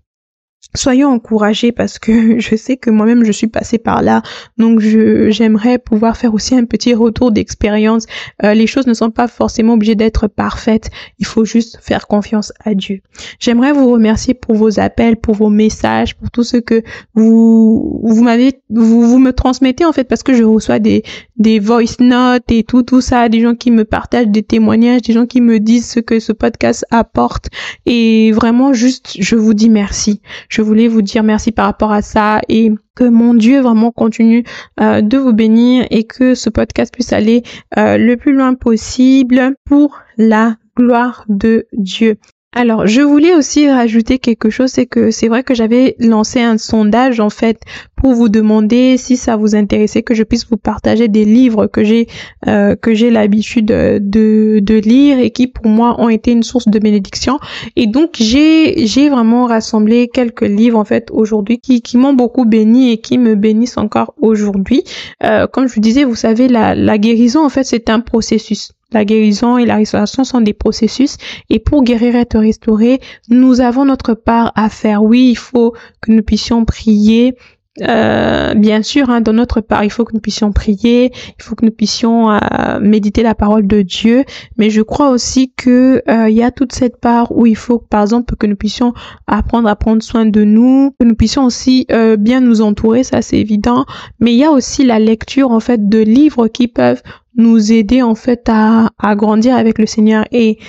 soyons 0.75 1.09
encouragés 1.09 1.71
parce 1.71 1.99
que 1.99 2.39
je 2.39 2.55
sais 2.55 2.77
que 2.77 2.89
moi-même 2.89 3.23
je 3.23 3.31
suis 3.31 3.47
passée 3.47 3.77
par 3.77 4.01
là. 4.01 4.21
Donc 4.57 4.79
je 4.79 5.29
j'aimerais 5.29 5.77
pouvoir 5.77 6.17
faire 6.17 6.33
aussi 6.33 6.55
un 6.55 6.65
petit 6.65 6.93
retour 6.93 7.31
d'expérience. 7.31 8.05
Euh, 8.43 8.53
les 8.53 8.67
choses 8.67 8.87
ne 8.87 8.93
sont 8.93 9.11
pas 9.11 9.27
forcément 9.27 9.73
obligées 9.73 9.95
d'être 9.95 10.27
parfaites. 10.27 10.89
Il 11.19 11.25
faut 11.25 11.45
juste 11.45 11.79
faire 11.81 12.07
confiance 12.07 12.53
à 12.63 12.73
Dieu. 12.73 13.01
J'aimerais 13.39 13.73
vous 13.73 13.91
remercier 13.91 14.33
pour 14.33 14.55
vos 14.55 14.79
appels 14.79 15.17
pour 15.17 15.35
vos 15.35 15.49
messages 15.49 16.15
pour 16.15 16.31
tout 16.31 16.43
ce 16.43 16.57
que 16.57 16.83
vous 17.13 18.01
vous 18.03 18.23
m'avez 18.23 18.61
vous, 18.69 19.01
vous 19.01 19.19
me 19.19 19.31
transmettez 19.31 19.85
en 19.85 19.91
fait 19.91 20.05
parce 20.05 20.23
que 20.23 20.33
je 20.33 20.43
reçois 20.43 20.79
des 20.79 21.03
des 21.37 21.59
voice 21.59 21.99
notes 21.99 22.51
et 22.51 22.63
tout 22.63 22.83
tout 22.83 23.01
ça 23.01 23.29
des 23.29 23.41
gens 23.41 23.55
qui 23.55 23.71
me 23.71 23.85
partagent 23.85 24.27
des 24.27 24.43
témoignages 24.43 25.01
des 25.01 25.13
gens 25.13 25.25
qui 25.25 25.41
me 25.41 25.59
disent 25.59 25.89
ce 25.89 25.99
que 25.99 26.19
ce 26.19 26.31
podcast 26.31 26.85
apporte. 26.91 27.49
Et 27.85 28.31
vraiment 28.31 28.73
juste 28.73 29.17
je 29.19 29.35
vous 29.35 29.53
dis 29.53 29.69
merci 29.69 30.21
voulais 30.62 30.88
vous 30.88 31.01
dire 31.01 31.24
merci 31.24 31.51
par 31.51 31.65
rapport 31.65 31.91
à 31.91 32.01
ça 32.01 32.41
et 32.50 32.72
que 32.96 33.03
mon 33.03 33.34
Dieu 33.34 33.62
vraiment 33.62 33.91
continue 33.91 34.44
euh, 34.80 35.01
de 35.01 35.18
vous 35.18 35.34
bénir 35.34 35.86
et 35.89 36.03
que 36.03 36.36
ce 36.36 36.50
podcast 36.50 36.94
puisse 36.94 37.13
aller 37.13 37.44
euh, 37.77 37.98
le 37.98 38.18
plus 38.18 38.34
loin 38.34 38.53
possible 38.53 39.56
pour 39.65 40.00
la 40.18 40.56
gloire 40.75 41.25
de 41.30 41.68
Dieu. 41.74 42.18
Alors, 42.53 42.86
je 42.86 43.00
voulais 43.00 43.34
aussi 43.34 43.70
rajouter 43.70 44.20
quelque 44.20 44.50
chose, 44.50 44.72
c'est 44.72 44.86
que 44.86 45.10
c'est 45.10 45.29
vrai 45.29 45.41
que 45.41 45.55
j'avais 45.55 45.96
lancé 46.00 46.41
un 46.41 46.58
sondage 46.58 47.22
en 47.22 47.29
fait 47.29 47.62
pour 47.96 48.13
vous 48.13 48.27
demander 48.27 48.98
si 48.98 49.15
ça 49.15 49.38
vous 49.38 49.55
intéressait 49.55 50.03
que 50.03 50.13
je 50.13 50.24
puisse 50.24 50.46
vous 50.50 50.58
partager 50.58 51.08
des 51.08 51.24
livres 51.24 51.67
que 51.67 51.86
j'ai 51.86 52.08
euh, 52.48 52.75
que 52.75 52.93
j'ai 52.93 53.10
l'habitude 53.10 53.67
de, 53.67 54.60
de 54.62 54.75
lire 54.75 55.17
et 55.20 55.31
qui 55.31 55.48
pour 55.48 55.67
moi 55.67 55.96
ont 56.01 56.10
été 56.10 56.34
une 56.34 56.43
source 56.43 56.67
de 56.67 56.77
bénédiction. 56.77 57.39
Et 57.77 57.88
donc 57.88 58.15
j'ai 58.15 58.86
j'ai 58.86 59.08
vraiment 59.08 59.46
rassemblé 59.46 60.10
quelques 60.10 60.41
livres 60.41 60.77
en 60.77 60.86
fait 60.86 61.10
aujourd'hui 61.12 61.62
qui 61.62 61.98
m'ont 61.98 62.13
beaucoup 62.13 62.43
béni 62.43 62.91
et 62.91 62.98
qui 62.98 63.17
me 63.17 63.36
bénissent 63.36 63.77
encore 63.77 64.13
aujourd'hui. 64.20 64.84
Euh, 65.24 65.48
comme 65.48 65.70
je 65.70 65.75
vous 65.75 65.79
disais, 65.79 66.03
vous 66.03 66.15
savez 66.15 66.50
la 66.50 66.98
guérison 66.98 67.46
en 67.46 67.50
fait 67.50 67.63
c'est 67.63 67.89
un 67.89 68.01
processus. 68.01 68.74
La 68.91 69.05
guérison 69.05 69.57
et 69.57 69.65
la 69.65 69.77
restauration 69.77 70.24
sont 70.24 70.41
des 70.41 70.53
processus 70.53 71.17
et 71.50 71.60
pour 71.60 71.83
guérir 71.83 72.15
et 72.15 72.25
te 72.25 72.38
restaurer, 72.38 73.00
nous 73.29 73.62
avons 73.62 73.86
notre 73.86 74.13
part 74.13 74.51
à 74.55 74.69
faire. 74.69 75.03
Oui, 75.03 75.29
il 75.31 75.38
faut 75.38 75.74
que 76.01 76.12
nous 76.12 76.24
puissions 76.24 76.65
prier, 76.65 77.36
euh, 77.79 78.53
bien 78.53 78.83
sûr, 78.83 79.09
hein, 79.09 79.21
dans 79.21 79.31
notre 79.31 79.61
part, 79.61 79.85
il 79.85 79.89
faut 79.89 80.03
que 80.03 80.13
nous 80.13 80.19
puissions 80.19 80.51
prier, 80.51 81.11
il 81.39 81.41
faut 81.41 81.55
que 81.55 81.65
nous 81.65 81.71
puissions 81.71 82.29
euh, 82.29 82.37
méditer 82.81 83.23
la 83.23 83.33
parole 83.33 83.65
de 83.65 83.81
Dieu, 83.81 84.25
mais 84.57 84.69
je 84.69 84.81
crois 84.81 85.09
aussi 85.09 85.53
que 85.55 86.03
euh, 86.09 86.29
il 86.29 86.35
y 86.35 86.43
a 86.43 86.51
toute 86.51 86.73
cette 86.73 86.99
part 86.99 87.31
où 87.31 87.45
il 87.45 87.55
faut, 87.55 87.79
par 87.79 88.01
exemple, 88.01 88.35
que 88.35 88.45
nous 88.45 88.57
puissions 88.57 88.93
apprendre 89.25 89.69
à 89.69 89.77
prendre 89.77 90.03
soin 90.03 90.25
de 90.25 90.43
nous, 90.43 90.93
que 90.99 91.05
nous 91.05 91.15
puissions 91.15 91.45
aussi 91.45 91.87
bien 92.19 92.41
nous 92.41 92.61
entourer, 92.61 93.03
ça 93.03 93.21
c'est 93.21 93.37
évident, 93.37 93.85
mais 94.19 94.33
il 94.33 94.37
y 94.37 94.43
a 94.43 94.51
aussi 94.51 94.83
la 94.83 94.99
lecture 94.99 95.51
en 95.51 95.59
fait 95.61 95.87
de 95.87 95.99
livres 95.99 96.47
qui 96.49 96.67
peuvent 96.67 97.01
nous 97.37 97.71
aider 97.71 98.01
en 98.01 98.15
fait 98.15 98.49
à, 98.49 98.89
à 98.99 99.15
grandir 99.15 99.55
avec 99.55 99.77
le 99.77 99.85
Seigneur. 99.85 100.25
Et 100.31 100.59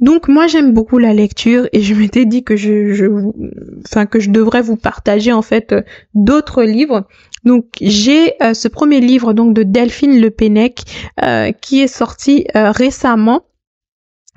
donc 0.00 0.28
moi 0.28 0.46
j'aime 0.46 0.72
beaucoup 0.72 0.98
la 0.98 1.12
lecture 1.12 1.68
et 1.72 1.82
je 1.82 1.94
m'étais 1.94 2.24
dit 2.24 2.42
que 2.42 2.56
je, 2.56 3.30
enfin 3.86 4.06
que 4.06 4.18
je 4.18 4.30
devrais 4.30 4.62
vous 4.62 4.76
partager 4.76 5.32
en 5.32 5.42
fait 5.42 5.72
euh, 5.72 5.82
d'autres 6.14 6.62
livres. 6.62 7.06
Donc 7.44 7.66
j'ai 7.80 8.34
euh, 8.42 8.54
ce 8.54 8.68
premier 8.68 9.00
livre 9.00 9.32
donc 9.32 9.54
de 9.54 9.62
Delphine 9.62 10.20
Le 10.20 10.30
Pennec 10.30 10.82
euh, 11.22 11.52
qui 11.52 11.80
est 11.80 11.88
sorti 11.88 12.46
récemment 12.54 13.42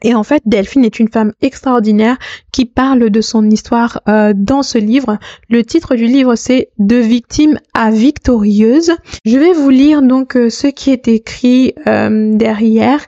et 0.03 0.13
en 0.13 0.23
fait, 0.23 0.43
Delphine 0.45 0.83
est 0.83 0.99
une 0.99 1.07
femme 1.07 1.31
extraordinaire 1.41 2.17
qui 2.51 2.65
parle 2.65 3.09
de 3.09 3.21
son 3.21 3.49
histoire 3.49 4.01
euh, 4.09 4.33
dans 4.35 4.61
ce 4.61 4.77
livre. 4.77 5.17
Le 5.49 5.63
titre 5.63 5.95
du 5.95 6.05
livre, 6.05 6.35
c'est 6.35 6.69
De 6.77 6.97
victime 6.97 7.57
à 7.73 7.89
victorieuse. 7.89 8.91
Je 9.25 9.37
vais 9.37 9.53
vous 9.53 9.69
lire 9.69 10.01
donc 10.01 10.35
euh, 10.35 10.49
ce 10.49 10.67
qui 10.67 10.91
est 10.91 11.07
écrit 11.07 11.73
euh, 11.87 12.35
derrière 12.35 13.05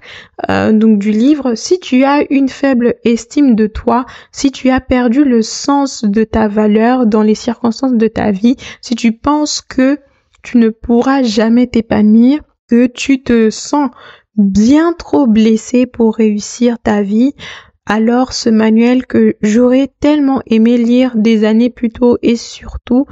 donc 0.49 0.99
du 0.99 1.11
livre. 1.11 1.55
Si 1.55 1.79
tu 1.79 2.03
as 2.03 2.25
une 2.29 2.49
faible 2.49 2.95
estime 3.05 3.55
de 3.55 3.67
toi, 3.67 4.05
si 4.33 4.51
tu 4.51 4.69
as 4.69 4.81
perdu 4.81 5.23
le 5.23 5.41
sens 5.41 6.03
de 6.03 6.25
ta 6.25 6.49
valeur 6.49 7.07
dans 7.07 7.23
les 7.23 7.35
circonstances 7.35 7.93
de 7.93 8.07
ta 8.07 8.31
vie, 8.31 8.57
si 8.81 8.95
tu 8.95 9.13
penses 9.13 9.61
que 9.61 9.97
tu 10.43 10.57
ne 10.57 10.69
pourras 10.69 11.23
jamais 11.23 11.67
t'épanouir, 11.67 12.41
que 12.69 12.85
tu 12.87 13.23
te 13.23 13.49
sens 13.49 13.89
bien 14.37 14.93
trop 14.93 15.27
blessé 15.27 15.85
pour 15.85 16.15
réussir 16.15 16.77
ta 16.79 17.01
vie, 17.01 17.33
alors 17.85 18.33
ce 18.33 18.49
manuel 18.49 19.05
que 19.05 19.35
j'aurais 19.41 19.91
tellement 19.99 20.41
aimé 20.47 20.77
lire 20.77 21.15
des 21.15 21.45
années 21.45 21.69
plus 21.69 21.89
tôt 21.89 22.17
et 22.21 22.35
surtout 22.35 23.05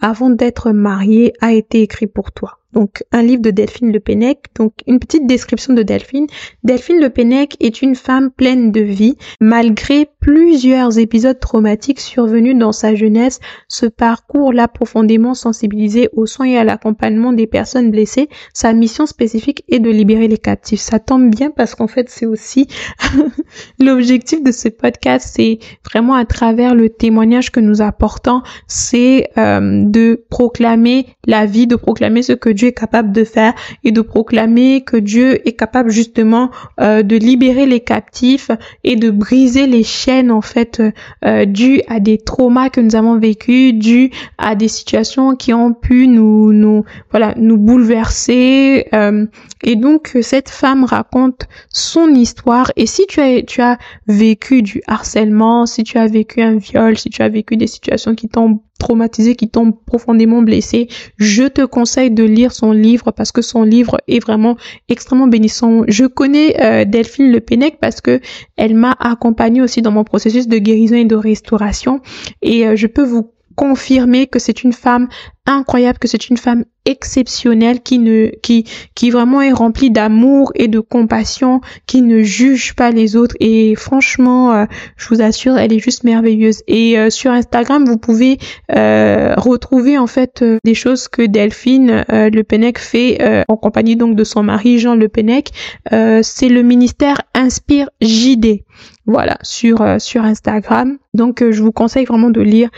avant 0.00 0.30
d'être 0.30 0.72
marié 0.72 1.32
a 1.40 1.52
été 1.52 1.82
écrit 1.82 2.06
pour 2.06 2.32
toi 2.32 2.58
donc 2.76 3.02
un 3.10 3.22
livre 3.22 3.40
de 3.40 3.50
Delphine 3.50 3.90
Le 3.90 4.00
Pennec. 4.00 4.38
Donc 4.54 4.74
une 4.86 4.98
petite 4.98 5.26
description 5.26 5.72
de 5.72 5.82
Delphine. 5.82 6.26
Delphine 6.62 7.00
Le 7.00 7.08
Pennec 7.08 7.56
est 7.58 7.80
une 7.80 7.94
femme 7.94 8.30
pleine 8.30 8.70
de 8.70 8.82
vie. 8.82 9.16
Malgré 9.40 10.10
plusieurs 10.20 10.98
épisodes 10.98 11.40
traumatiques 11.40 12.00
survenus 12.00 12.54
dans 12.54 12.72
sa 12.72 12.94
jeunesse, 12.94 13.40
ce 13.68 13.86
parcours 13.86 14.52
l'a 14.52 14.68
profondément 14.68 15.32
sensibilisé 15.32 16.10
aux 16.12 16.26
soins 16.26 16.48
et 16.48 16.58
à 16.58 16.64
l'accompagnement 16.64 17.32
des 17.32 17.46
personnes 17.46 17.90
blessées. 17.90 18.28
Sa 18.52 18.74
mission 18.74 19.06
spécifique 19.06 19.64
est 19.70 19.78
de 19.78 19.88
libérer 19.88 20.28
les 20.28 20.36
captifs. 20.36 20.80
Ça 20.80 20.98
tombe 20.98 21.30
bien 21.30 21.50
parce 21.50 21.74
qu'en 21.74 21.86
fait 21.86 22.10
c'est 22.10 22.26
aussi 22.26 22.68
l'objectif 23.80 24.42
de 24.42 24.52
ce 24.52 24.68
podcast, 24.68 25.32
c'est 25.34 25.60
vraiment 25.82 26.14
à 26.14 26.26
travers 26.26 26.74
le 26.74 26.90
témoignage 26.90 27.50
que 27.50 27.60
nous 27.60 27.80
apportons, 27.80 28.42
c'est 28.66 29.30
euh, 29.38 29.84
de 29.86 30.26
proclamer 30.28 31.06
la 31.26 31.46
vie, 31.46 31.66
de 31.66 31.76
proclamer 31.76 32.20
ce 32.22 32.32
que 32.32 32.50
Dieu 32.50 32.65
capable 32.72 33.12
de 33.12 33.24
faire 33.24 33.54
et 33.84 33.92
de 33.92 34.00
proclamer 34.00 34.82
que 34.82 34.96
Dieu 34.96 35.46
est 35.48 35.52
capable 35.52 35.90
justement 35.90 36.50
euh, 36.80 37.02
de 37.02 37.16
libérer 37.16 37.66
les 37.66 37.80
captifs 37.80 38.50
et 38.84 38.96
de 38.96 39.10
briser 39.10 39.66
les 39.66 39.82
chaînes 39.82 40.30
en 40.30 40.40
fait 40.40 40.82
euh, 41.24 41.44
dues 41.44 41.82
à 41.88 42.00
des 42.00 42.18
traumas 42.18 42.70
que 42.70 42.80
nous 42.80 42.96
avons 42.96 43.18
vécus, 43.18 43.74
dues 43.74 44.10
à 44.38 44.54
des 44.54 44.68
situations 44.68 45.36
qui 45.36 45.52
ont 45.52 45.72
pu 45.72 46.08
nous 46.08 46.52
nous 46.52 46.84
voilà 47.10 47.34
nous 47.36 47.56
bouleverser 47.56 48.86
euh, 48.94 49.26
et 49.62 49.76
donc 49.76 50.16
cette 50.22 50.50
femme 50.50 50.84
raconte 50.84 51.46
son 51.68 52.08
histoire 52.08 52.70
et 52.76 52.86
si 52.86 53.06
tu 53.06 53.20
as 53.20 53.42
tu 53.42 53.62
as 53.62 53.78
vécu 54.06 54.62
du 54.62 54.82
harcèlement, 54.86 55.66
si 55.66 55.84
tu 55.84 55.98
as 55.98 56.06
vécu 56.06 56.42
un 56.42 56.56
viol, 56.56 56.96
si 56.96 57.10
tu 57.10 57.22
as 57.22 57.28
vécu 57.28 57.56
des 57.56 57.66
situations 57.66 58.14
qui 58.14 58.28
t'ont 58.28 58.60
traumatisé, 58.78 59.34
qui 59.36 59.48
tombe 59.48 59.74
profondément 59.86 60.42
blessé, 60.42 60.88
je 61.16 61.44
te 61.44 61.64
conseille 61.64 62.10
de 62.10 62.24
lire 62.24 62.52
son 62.52 62.72
livre 62.72 63.10
parce 63.10 63.32
que 63.32 63.42
son 63.42 63.62
livre 63.62 63.98
est 64.06 64.20
vraiment 64.20 64.56
extrêmement 64.88 65.26
bénissant. 65.26 65.82
Je 65.88 66.04
connais 66.04 66.60
euh, 66.60 66.84
Delphine 66.84 67.32
Le 67.32 67.40
Pennec 67.40 67.78
parce 67.80 68.00
que 68.00 68.20
elle 68.56 68.74
m'a 68.74 68.94
accompagnée 68.98 69.62
aussi 69.62 69.82
dans 69.82 69.92
mon 69.92 70.04
processus 70.04 70.48
de 70.48 70.58
guérison 70.58 70.96
et 70.96 71.04
de 71.04 71.16
restauration 71.16 72.00
et 72.42 72.66
euh, 72.66 72.76
je 72.76 72.86
peux 72.86 73.04
vous 73.04 73.30
confirmer 73.56 74.26
que 74.26 74.38
c'est 74.38 74.62
une 74.62 74.72
femme 74.72 75.08
incroyable, 75.46 75.98
que 75.98 76.08
c'est 76.08 76.28
une 76.28 76.36
femme 76.36 76.64
exceptionnelle 76.84 77.80
qui 77.80 77.98
ne 77.98 78.30
qui 78.42 78.64
qui 78.94 79.10
vraiment 79.10 79.40
est 79.40 79.52
remplie 79.52 79.90
d'amour 79.90 80.52
et 80.54 80.68
de 80.68 80.80
compassion, 80.80 81.60
qui 81.86 82.02
ne 82.02 82.22
juge 82.22 82.74
pas 82.74 82.90
les 82.90 83.16
autres 83.16 83.34
et 83.40 83.74
franchement, 83.74 84.52
euh, 84.52 84.66
je 84.96 85.08
vous 85.08 85.22
assure, 85.22 85.56
elle 85.56 85.72
est 85.72 85.78
juste 85.78 86.04
merveilleuse. 86.04 86.62
Et 86.68 86.98
euh, 86.98 87.10
sur 87.10 87.30
Instagram, 87.30 87.84
vous 87.84 87.98
pouvez 87.98 88.38
euh, 88.74 89.34
retrouver 89.36 89.98
en 89.98 90.06
fait 90.06 90.44
des 90.64 90.74
choses 90.74 91.08
que 91.08 91.22
Delphine 91.22 92.04
Le 92.08 92.42
Pennec 92.42 92.78
fait 92.78 93.44
en 93.48 93.56
compagnie 93.56 93.96
donc 93.96 94.16
de 94.16 94.24
son 94.24 94.42
mari 94.42 94.78
Jean 94.78 94.94
Le 94.94 95.08
Pennec. 95.08 95.50
c'est 95.90 96.48
le 96.48 96.62
ministère 96.62 97.22
Inspire 97.34 97.88
JD. 98.00 98.64
Voilà, 99.06 99.38
sur 99.42 99.84
sur 100.00 100.24
Instagram. 100.24 100.98
Donc 101.14 101.42
je 101.48 101.62
vous 101.62 101.72
conseille 101.72 102.04
vraiment 102.04 102.30
de 102.30 102.40
lire 102.40 102.70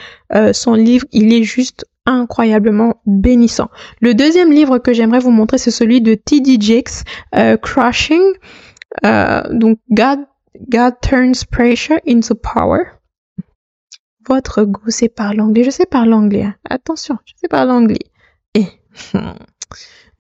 son 0.53 0.75
livre, 0.75 1.07
il 1.13 1.33
est 1.33 1.43
juste 1.43 1.87
incroyablement 2.09 3.01
bénissant. 3.07 3.69
Le 4.01 4.15
deuxième 4.15 4.51
livre 4.51 4.79
que 4.79 4.93
j'aimerais 4.93 5.19
vous 5.19 5.31
montrer, 5.31 5.59
c'est 5.59 5.71
celui 5.71 6.01
de 6.01 6.15
T.D. 6.15 6.57
Jakes, 6.61 7.05
euh, 7.35 7.57
Crushing. 7.59 8.23
Euh, 9.05 9.43
donc, 9.51 9.79
God, 9.91 10.21
God 10.69 10.95
turns 11.03 11.45
pressure 11.45 11.99
into 12.09 12.35
power. 12.35 12.85
Votre 14.27 14.65
goût, 14.65 14.89
c'est 14.91 15.09
par 15.09 15.35
l'anglais. 15.35 15.65
Je 15.65 15.71
sais 15.71 15.87
parler 15.87 16.15
anglais. 16.15 16.45
Hein. 16.45 16.55
Attention, 16.69 17.19
je 17.27 17.35
sais 17.37 17.49
parler 17.49 17.73
anglais. 17.73 17.99
Et 18.55 18.67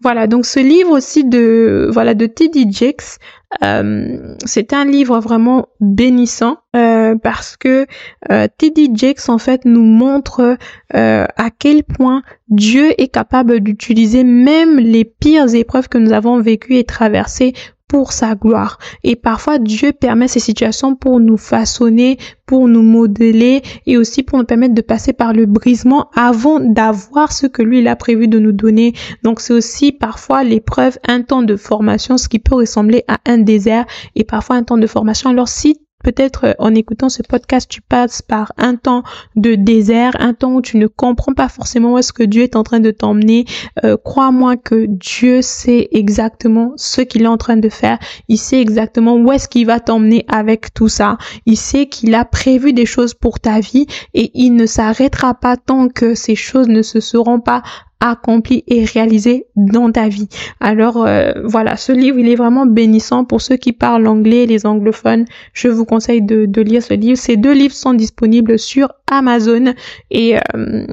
Voilà, 0.00 0.28
donc 0.28 0.46
ce 0.46 0.60
livre 0.60 0.90
aussi 0.90 1.24
de 1.24 1.90
voilà 1.92 2.14
de 2.14 2.26
T.D. 2.26 2.66
Jakes, 2.70 3.18
euh, 3.64 4.36
c'est 4.44 4.72
un 4.72 4.84
livre 4.84 5.18
vraiment 5.18 5.66
bénissant 5.80 6.58
euh, 6.76 7.16
parce 7.20 7.56
que 7.56 7.84
euh, 8.30 8.46
T.D. 8.58 8.90
Jakes 8.94 9.28
en 9.28 9.38
fait 9.38 9.64
nous 9.64 9.82
montre 9.82 10.56
euh, 10.94 11.26
à 11.36 11.50
quel 11.50 11.82
point 11.82 12.22
Dieu 12.48 12.92
est 13.00 13.08
capable 13.08 13.58
d'utiliser 13.58 14.22
même 14.22 14.78
les 14.78 15.04
pires 15.04 15.52
épreuves 15.52 15.88
que 15.88 15.98
nous 15.98 16.12
avons 16.12 16.40
vécues 16.40 16.76
et 16.76 16.84
traversées 16.84 17.52
pour 17.88 18.12
sa 18.12 18.34
gloire. 18.34 18.78
Et 19.02 19.16
parfois, 19.16 19.58
Dieu 19.58 19.92
permet 19.92 20.28
ces 20.28 20.40
situations 20.40 20.94
pour 20.94 21.20
nous 21.20 21.38
façonner, 21.38 22.18
pour 22.46 22.68
nous 22.68 22.82
modeler 22.82 23.62
et 23.86 23.96
aussi 23.96 24.22
pour 24.22 24.38
nous 24.38 24.44
permettre 24.44 24.74
de 24.74 24.82
passer 24.82 25.12
par 25.12 25.32
le 25.32 25.46
brisement 25.46 26.10
avant 26.14 26.60
d'avoir 26.60 27.32
ce 27.32 27.46
que 27.46 27.62
lui, 27.62 27.80
il 27.80 27.88
a 27.88 27.96
prévu 27.96 28.28
de 28.28 28.38
nous 28.38 28.52
donner. 28.52 28.92
Donc, 29.22 29.40
c'est 29.40 29.54
aussi 29.54 29.92
parfois 29.92 30.44
l'épreuve, 30.44 30.98
un 31.08 31.22
temps 31.22 31.42
de 31.42 31.56
formation, 31.56 32.18
ce 32.18 32.28
qui 32.28 32.38
peut 32.38 32.54
ressembler 32.54 33.04
à 33.08 33.18
un 33.26 33.38
désert 33.38 33.86
et 34.14 34.24
parfois 34.24 34.56
un 34.56 34.62
temps 34.62 34.78
de 34.78 34.86
formation. 34.86 35.30
Alors, 35.30 35.48
si 35.48 35.80
Peut-être 36.04 36.44
euh, 36.44 36.52
en 36.60 36.74
écoutant 36.76 37.08
ce 37.08 37.22
podcast, 37.22 37.68
tu 37.68 37.82
passes 37.82 38.22
par 38.22 38.52
un 38.56 38.76
temps 38.76 39.02
de 39.34 39.56
désert, 39.56 40.12
un 40.20 40.32
temps 40.32 40.54
où 40.54 40.62
tu 40.62 40.76
ne 40.76 40.86
comprends 40.86 41.34
pas 41.34 41.48
forcément 41.48 41.94
où 41.94 41.98
est-ce 41.98 42.12
que 42.12 42.22
Dieu 42.22 42.44
est 42.44 42.54
en 42.54 42.62
train 42.62 42.78
de 42.78 42.92
t'emmener. 42.92 43.46
Euh, 43.84 43.96
crois-moi 43.96 44.56
que 44.56 44.86
Dieu 44.86 45.42
sait 45.42 45.88
exactement 45.90 46.72
ce 46.76 47.00
qu'il 47.00 47.22
est 47.22 47.26
en 47.26 47.36
train 47.36 47.56
de 47.56 47.68
faire. 47.68 47.98
Il 48.28 48.38
sait 48.38 48.60
exactement 48.60 49.16
où 49.16 49.32
est-ce 49.32 49.48
qu'il 49.48 49.66
va 49.66 49.80
t'emmener 49.80 50.24
avec 50.28 50.72
tout 50.72 50.88
ça. 50.88 51.18
Il 51.46 51.56
sait 51.56 51.86
qu'il 51.86 52.14
a 52.14 52.24
prévu 52.24 52.72
des 52.72 52.86
choses 52.86 53.14
pour 53.14 53.40
ta 53.40 53.58
vie 53.58 53.86
et 54.14 54.30
il 54.34 54.54
ne 54.54 54.66
s'arrêtera 54.66 55.34
pas 55.34 55.56
tant 55.56 55.88
que 55.88 56.14
ces 56.14 56.36
choses 56.36 56.68
ne 56.68 56.82
se 56.82 57.00
seront 57.00 57.40
pas 57.40 57.62
accompli 58.00 58.64
et 58.66 58.84
réalisé 58.84 59.46
dans 59.56 59.90
ta 59.90 60.08
vie. 60.08 60.28
Alors 60.60 61.04
euh, 61.04 61.32
voilà, 61.44 61.76
ce 61.76 61.92
livre, 61.92 62.18
il 62.18 62.28
est 62.28 62.36
vraiment 62.36 62.66
bénissant 62.66 63.24
pour 63.24 63.40
ceux 63.40 63.56
qui 63.56 63.72
parlent 63.72 64.06
anglais, 64.06 64.46
les 64.46 64.66
anglophones. 64.66 65.24
Je 65.52 65.68
vous 65.68 65.84
conseille 65.84 66.22
de, 66.22 66.60
lire 66.60 66.82
ce 66.82 66.94
livre. 66.94 67.18
Ces 67.18 67.36
deux 67.36 67.52
livres 67.52 67.74
sont 67.74 67.94
disponibles 67.94 68.58
sur 68.58 68.92
Amazon 69.10 69.74
et 70.10 70.36
euh, 70.36 70.84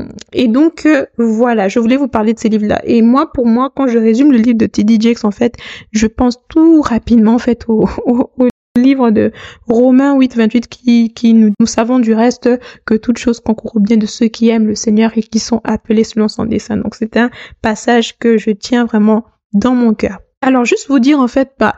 donc 0.47 0.85
euh, 0.85 1.05
voilà, 1.17 1.67
je 1.67 1.79
voulais 1.79 1.97
vous 1.97 2.07
parler 2.07 2.33
de 2.33 2.39
ces 2.39 2.49
livres-là. 2.49 2.81
Et 2.85 3.01
moi, 3.01 3.31
pour 3.31 3.45
moi, 3.45 3.71
quand 3.75 3.87
je 3.87 3.97
résume 3.97 4.31
le 4.31 4.37
livre 4.37 4.57
de 4.57 4.65
T.D. 4.65 4.97
Jakes, 4.99 5.25
en 5.25 5.31
fait, 5.31 5.55
je 5.91 6.07
pense 6.07 6.39
tout 6.49 6.81
rapidement 6.81 7.35
en 7.35 7.39
fait 7.39 7.65
au, 7.67 7.87
au, 8.05 8.31
au 8.37 8.47
livre 8.75 9.09
de 9.11 9.31
Romains 9.67 10.15
8, 10.15 10.35
28 10.35 10.67
qui, 10.67 11.13
qui 11.13 11.33
nous, 11.33 11.51
nous 11.59 11.65
savons 11.65 11.99
du 11.99 12.13
reste 12.13 12.49
que 12.85 12.95
toute 12.95 13.17
chose 13.17 13.39
concourt 13.39 13.79
bien 13.79 13.97
de 13.97 14.05
ceux 14.05 14.27
qui 14.27 14.49
aiment 14.49 14.67
le 14.67 14.75
Seigneur 14.75 15.11
et 15.15 15.23
qui 15.23 15.39
sont 15.39 15.61
appelés 15.63 16.03
selon 16.03 16.27
son 16.27 16.45
dessein. 16.45 16.77
Donc 16.77 16.95
c'est 16.95 17.17
un 17.17 17.29
passage 17.61 18.17
que 18.17 18.37
je 18.37 18.51
tiens 18.51 18.85
vraiment 18.85 19.25
dans 19.53 19.73
mon 19.73 19.93
cœur. 19.93 20.19
Alors 20.41 20.65
juste 20.65 20.87
vous 20.89 20.99
dire 20.99 21.19
en 21.19 21.27
fait, 21.27 21.53
bah, 21.59 21.75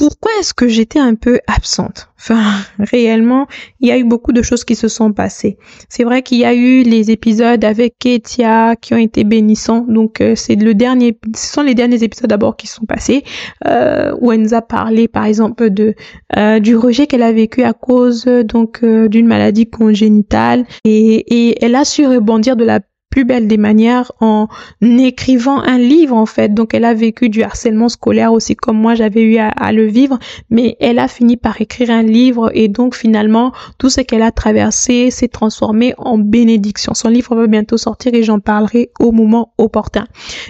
pourquoi 0.00 0.32
est-ce 0.40 0.54
que 0.54 0.66
j'étais 0.66 0.98
un 0.98 1.14
peu 1.14 1.40
absente? 1.46 2.08
Enfin, 2.16 2.42
réellement, 2.78 3.46
il 3.80 3.88
y 3.88 3.92
a 3.92 3.98
eu 3.98 4.04
beaucoup 4.04 4.32
de 4.32 4.40
choses 4.40 4.64
qui 4.64 4.74
se 4.74 4.88
sont 4.88 5.12
passées. 5.12 5.58
C'est 5.90 6.04
vrai 6.04 6.22
qu'il 6.22 6.38
y 6.38 6.46
a 6.46 6.54
eu 6.54 6.82
les 6.84 7.10
épisodes 7.10 7.62
avec 7.62 7.98
Ketia 7.98 8.76
qui 8.76 8.94
ont 8.94 8.98
été 8.98 9.24
bénissants. 9.24 9.84
Donc, 9.86 10.22
euh, 10.22 10.34
c'est 10.36 10.54
le 10.54 10.72
dernier, 10.72 11.18
ce 11.36 11.52
sont 11.52 11.60
les 11.60 11.74
derniers 11.74 12.02
épisodes 12.02 12.30
d'abord 12.30 12.56
qui 12.56 12.66
sont 12.66 12.86
passés 12.86 13.24
euh, 13.66 14.16
où 14.22 14.32
elle 14.32 14.40
nous 14.40 14.54
a 14.54 14.62
parlé, 14.62 15.06
par 15.06 15.26
exemple, 15.26 15.68
de 15.68 15.94
euh, 16.34 16.60
du 16.60 16.76
rejet 16.76 17.06
qu'elle 17.06 17.22
a 17.22 17.32
vécu 17.32 17.62
à 17.62 17.74
cause 17.74 18.24
donc 18.24 18.82
d'une 18.82 19.26
maladie 19.26 19.68
congénitale 19.68 20.64
et, 20.84 21.50
et 21.50 21.62
elle 21.62 21.74
a 21.74 21.84
su 21.84 22.06
rebondir 22.06 22.56
de 22.56 22.64
la 22.64 22.80
plus 23.10 23.24
belle 23.24 23.48
des 23.48 23.56
manières 23.56 24.12
en 24.20 24.48
écrivant 24.80 25.60
un 25.60 25.78
livre 25.78 26.16
en 26.16 26.26
fait. 26.26 26.54
Donc 26.54 26.74
elle 26.74 26.84
a 26.84 26.94
vécu 26.94 27.28
du 27.28 27.42
harcèlement 27.42 27.88
scolaire 27.88 28.32
aussi 28.32 28.54
comme 28.54 28.78
moi 28.78 28.94
j'avais 28.94 29.22
eu 29.22 29.36
à, 29.38 29.72
le 29.72 29.86
vivre, 29.86 30.18
mais 30.48 30.76
elle 30.80 30.98
a 30.98 31.08
fini 31.08 31.36
par 31.36 31.60
écrire 31.60 31.90
un 31.90 32.02
livre 32.02 32.50
et 32.54 32.68
donc 32.68 32.94
finalement 32.94 33.52
tout 33.78 33.90
ce 33.90 34.00
qu'elle 34.00 34.22
a 34.22 34.30
traversé 34.30 35.10
s'est 35.10 35.28
transformé 35.28 35.94
en 35.98 36.18
bénédiction. 36.18 36.94
Son 36.94 37.08
livre 37.08 37.34
va 37.34 37.46
bientôt 37.46 37.76
sortir 37.76 38.14
et 38.14 38.22
j'en 38.22 38.38
parlerai 38.38 38.90
au 39.00 39.10
moment 39.10 39.52
opportun. 39.58 40.06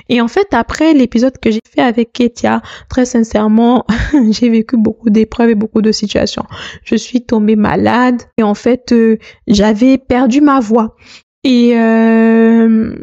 Et 0.09 0.21
en 0.21 0.29
fait 0.29 0.49
après 0.53 0.93
l'épisode 0.93 1.39
que 1.39 1.51
j'ai 1.51 1.61
fait 1.65 1.83
avec 1.83 2.13
Ketia, 2.13 2.61
très 2.89 3.07
sincèrement, 3.07 3.87
j'ai 4.31 4.51
vécu 4.51 4.77
beaucoup 4.77 5.09
d'épreuves 5.09 5.51
et 5.51 5.55
beaucoup 5.55 5.83
de 5.83 5.93
situations. 5.93 6.45
Je 6.85 6.97
suis 6.97 7.23
tombée 7.23 7.57
malade 7.57 8.23
et 8.37 8.43
en 8.43 8.55
fait 8.55 8.93
euh, 8.93 9.17
j'avais 9.47 9.97
perdu 9.97 10.43
ma 10.43 10.61
voix. 10.61 10.95
Et 11.43 11.73
euh, 11.75 12.95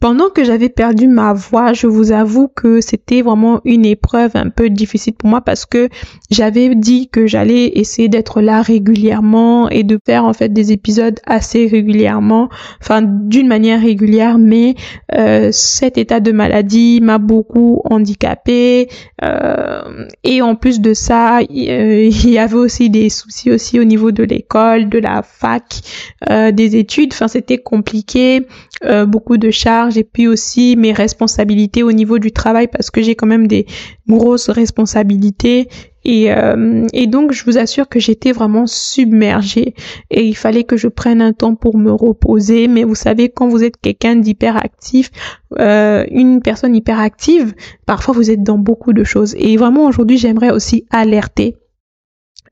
pendant 0.00 0.30
que 0.30 0.42
j'avais 0.42 0.70
perdu 0.70 1.06
ma 1.06 1.34
voix, 1.34 1.74
je 1.74 1.86
vous 1.86 2.12
avoue 2.12 2.48
que 2.48 2.80
c'était 2.80 3.20
vraiment 3.20 3.60
une 3.66 3.84
épreuve 3.84 4.30
un 4.36 4.48
peu 4.48 4.70
difficile 4.70 5.12
pour 5.12 5.28
moi 5.28 5.42
parce 5.42 5.66
que 5.66 5.90
j'avais 6.30 6.74
dit 6.74 7.08
que 7.08 7.26
j'allais 7.26 7.72
essayer 7.74 8.08
d'être 8.08 8.40
là 8.40 8.62
régulièrement 8.62 9.68
et 9.68 9.82
de 9.82 9.98
faire 10.06 10.24
en 10.24 10.32
fait 10.32 10.48
des 10.48 10.72
épisodes 10.72 11.20
assez 11.26 11.66
régulièrement, 11.66 12.48
enfin 12.80 13.02
d'une 13.02 13.48
manière 13.48 13.82
régulière, 13.82 14.38
mais 14.38 14.76
euh, 15.12 15.50
cet 15.52 15.98
état 15.98 16.20
de 16.20 16.32
maladie 16.32 17.00
m'a 17.02 17.18
beaucoup 17.18 17.82
handicapée 17.84 18.88
euh, 19.22 20.06
et 20.22 20.40
en 20.40 20.56
plus 20.56 20.80
de 20.80 20.94
ça, 20.94 21.40
il 21.50 22.30
y 22.30 22.38
avait 22.38 22.54
aussi 22.54 22.88
des 22.88 23.10
soucis 23.10 23.50
aussi 23.50 23.78
au 23.78 23.84
niveau 23.84 24.10
de 24.10 24.22
l'école, 24.22 24.88
de 24.88 24.98
la 24.98 25.22
fac, 25.22 25.82
des 26.30 26.76
études, 26.76 27.12
enfin 27.12 27.28
c'était 27.28 27.58
compliqué, 27.74 28.46
euh, 28.84 29.04
beaucoup 29.04 29.36
de 29.36 29.50
charges 29.50 29.96
et 29.98 30.04
puis 30.04 30.26
aussi 30.28 30.76
mes 30.76 30.92
responsabilités 30.92 31.82
au 31.82 31.92
niveau 32.00 32.18
du 32.18 32.30
travail 32.30 32.68
parce 32.68 32.90
que 32.92 33.02
j'ai 33.02 33.16
quand 33.16 33.26
même 33.34 33.48
des 33.48 33.66
grosses 34.06 34.48
responsabilités 34.48 35.68
et, 36.04 36.32
euh, 36.32 36.86
et 36.92 37.06
donc 37.06 37.32
je 37.32 37.44
vous 37.44 37.56
assure 37.58 37.88
que 37.88 37.98
j'étais 37.98 38.32
vraiment 38.32 38.66
submergée 38.66 39.74
et 40.10 40.24
il 40.24 40.36
fallait 40.36 40.64
que 40.64 40.76
je 40.76 40.88
prenne 40.88 41.22
un 41.22 41.32
temps 41.32 41.54
pour 41.54 41.78
me 41.78 41.90
reposer. 41.90 42.68
Mais 42.68 42.84
vous 42.84 42.94
savez, 42.94 43.30
quand 43.30 43.48
vous 43.48 43.64
êtes 43.64 43.78
quelqu'un 43.80 44.16
d'hyperactif, 44.16 45.10
euh, 45.58 46.04
une 46.10 46.40
personne 46.42 46.76
hyperactive, 46.76 47.54
parfois 47.86 48.14
vous 48.14 48.30
êtes 48.30 48.42
dans 48.42 48.58
beaucoup 48.58 48.92
de 48.92 49.04
choses. 49.04 49.34
Et 49.38 49.56
vraiment 49.56 49.86
aujourd'hui, 49.86 50.18
j'aimerais 50.18 50.50
aussi 50.50 50.84
alerter 50.90 51.56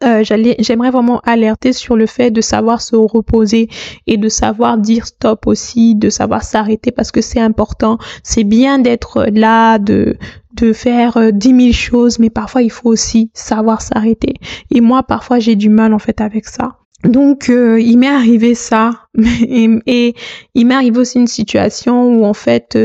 euh, 0.03 0.23
j'aimerais 0.25 0.91
vraiment 0.91 1.21
alerter 1.21 1.73
sur 1.73 1.97
le 1.97 2.07
fait 2.07 2.31
de 2.31 2.41
savoir 2.41 2.83
se 2.83 2.97
reposer 2.97 3.69
et 4.07 4.17
de 4.17 4.29
savoir 4.29 4.79
dire 4.79 5.07
stop 5.07 5.47
aussi, 5.47 5.95
de 5.95 6.11
savoir 6.11 6.43
s'arrêter 6.43 6.91
parce 6.91 7.11
que 7.13 7.21
c'est 7.21 7.41
important. 7.41 7.99
C'est 8.23 8.45
bien 8.45 8.79
d'être 8.79 9.27
là, 9.33 9.79
de 9.79 10.17
de 10.55 10.73
faire 10.75 11.17
euh, 11.17 11.31
dix 11.31 11.55
mille 11.55 11.75
choses, 11.75 12.19
mais 12.19 12.29
parfois 12.29 12.63
il 12.63 12.71
faut 12.71 12.91
aussi 12.91 13.31
savoir 13.33 13.81
s'arrêter. 13.81 14.35
Et 14.71 14.81
moi, 14.81 15.03
parfois, 15.03 15.39
j'ai 15.39 15.57
du 15.57 15.71
mal 15.71 15.95
en 15.95 15.99
fait 15.99 16.21
avec 16.21 16.47
ça. 16.47 16.77
Donc, 17.05 17.49
euh, 17.49 17.81
il 17.81 17.99
m'est 17.99 18.07
arrivé 18.07 18.55
ça, 18.55 19.09
et, 19.19 20.15
il 20.55 20.67
m'est 20.67 20.75
arrivé 20.75 20.99
aussi 20.99 21.19
une 21.19 21.27
situation 21.27 22.15
où 22.15 22.25
en 22.25 22.35
fait, 22.35 22.79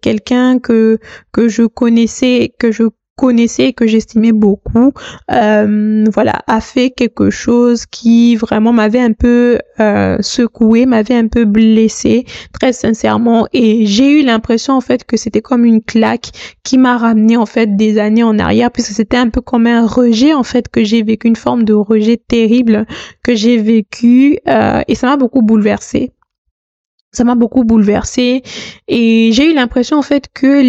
quelqu'un 0.00 0.58
que 0.58 0.98
que 1.32 1.48
je 1.48 1.64
connaissais, 1.64 2.54
que 2.58 2.72
je 2.72 2.84
connaissais 3.18 3.64
et 3.64 3.72
que 3.72 3.86
j'estimais 3.86 4.30
beaucoup, 4.30 4.92
euh, 5.32 6.04
voilà, 6.14 6.40
a 6.46 6.60
fait 6.60 6.90
quelque 6.90 7.30
chose 7.30 7.84
qui 7.84 8.36
vraiment 8.36 8.72
m'avait 8.72 9.00
un 9.00 9.12
peu 9.12 9.58
euh, 9.80 10.16
secoué, 10.20 10.86
m'avait 10.86 11.16
un 11.16 11.26
peu 11.26 11.44
blessé, 11.44 12.24
très 12.52 12.72
sincèrement. 12.72 13.48
Et 13.52 13.86
j'ai 13.86 14.20
eu 14.20 14.22
l'impression 14.24 14.74
en 14.74 14.80
fait 14.80 15.04
que 15.04 15.16
c'était 15.16 15.42
comme 15.42 15.64
une 15.64 15.82
claque 15.82 16.30
qui 16.62 16.78
m'a 16.78 16.96
ramené 16.96 17.36
en 17.36 17.46
fait 17.46 17.76
des 17.76 17.98
années 17.98 18.22
en 18.22 18.38
arrière, 18.38 18.70
puisque 18.70 18.92
c'était 18.92 19.16
un 19.16 19.30
peu 19.30 19.40
comme 19.40 19.66
un 19.66 19.84
rejet 19.84 20.32
en 20.32 20.44
fait 20.44 20.68
que 20.68 20.84
j'ai 20.84 21.02
vécu, 21.02 21.26
une 21.26 21.36
forme 21.36 21.64
de 21.64 21.74
rejet 21.74 22.16
terrible 22.16 22.86
que 23.24 23.34
j'ai 23.34 23.58
vécu, 23.58 24.38
euh, 24.46 24.80
et 24.86 24.94
ça 24.94 25.08
m'a 25.08 25.16
beaucoup 25.16 25.42
bouleversée 25.42 26.12
ça 27.18 27.24
m'a 27.24 27.34
beaucoup 27.34 27.64
bouleversée 27.64 28.42
et 28.86 29.30
j'ai 29.32 29.50
eu 29.50 29.54
l'impression 29.54 29.98
en 29.98 30.02
fait 30.02 30.28
que 30.32 30.62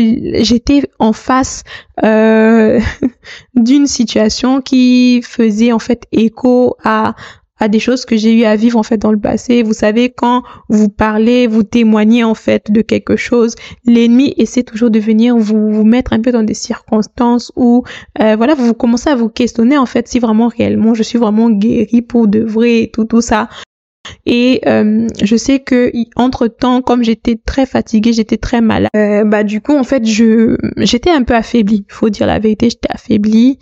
j'étais 0.43 0.81
en 0.97 1.13
face 1.13 1.63
euh, 2.03 2.79
d'une 3.55 3.85
situation 3.85 4.61
qui 4.61 5.21
faisait 5.23 5.71
en 5.71 5.79
fait 5.79 6.07
écho 6.11 6.75
à 6.83 7.15
à 7.59 7.67
des 7.67 7.79
choses 7.79 8.05
que 8.05 8.15
j'ai 8.15 8.33
eu 8.33 8.45
à 8.45 8.55
vivre 8.55 8.79
en 8.79 8.83
fait 8.83 8.97
dans 8.97 9.11
le 9.11 9.19
passé. 9.19 9.63
Vous 9.63 9.73
savez, 9.73 10.09
quand 10.09 10.43
vous 10.69 10.89
parlez, 10.89 11.45
vous 11.45 11.63
témoignez 11.63 12.23
en 12.23 12.33
fait 12.33 12.71
de 12.71 12.81
quelque 12.81 13.17
chose, 13.17 13.55
l'ennemi 13.85 14.33
essaie 14.37 14.63
toujours 14.63 14.89
de 14.89 14.99
venir 14.99 15.35
vous, 15.37 15.69
vous 15.69 15.83
mettre 15.83 16.13
un 16.13 16.21
peu 16.21 16.31
dans 16.31 16.43
des 16.43 16.53
circonstances 16.53 17.51
où, 17.57 17.83
euh, 18.21 18.35
voilà, 18.37 18.55
vous 18.55 18.73
commencez 18.73 19.09
à 19.09 19.15
vous 19.15 19.29
questionner 19.29 19.77
en 19.77 19.85
fait 19.85 20.07
si 20.07 20.19
vraiment 20.19 20.47
réellement 20.47 20.93
je 20.93 21.03
suis 21.03 21.19
vraiment 21.19 21.49
guérie 21.49 22.01
pour 22.01 22.27
de 22.27 22.39
vrai 22.39 22.83
et 22.83 22.91
tout, 22.91 23.03
tout 23.05 23.21
ça. 23.21 23.49
Et 24.25 24.61
euh, 24.67 25.07
je 25.21 25.35
sais 25.35 25.59
que 25.59 25.91
entre 26.15 26.47
temps, 26.47 26.81
comme 26.81 27.03
j'étais 27.03 27.35
très 27.35 27.65
fatiguée, 27.65 28.13
j'étais 28.13 28.37
très 28.37 28.61
malade. 28.61 28.89
Euh, 28.95 29.23
bah 29.23 29.43
du 29.43 29.61
coup, 29.61 29.75
en 29.75 29.83
fait, 29.83 30.05
je 30.05 30.57
j'étais 30.77 31.11
un 31.11 31.23
peu 31.23 31.35
affaiblie. 31.35 31.85
Faut 31.89 32.09
dire 32.09 32.27
la 32.27 32.39
vérité, 32.39 32.69
j'étais 32.69 32.91
affaiblie. 32.91 33.59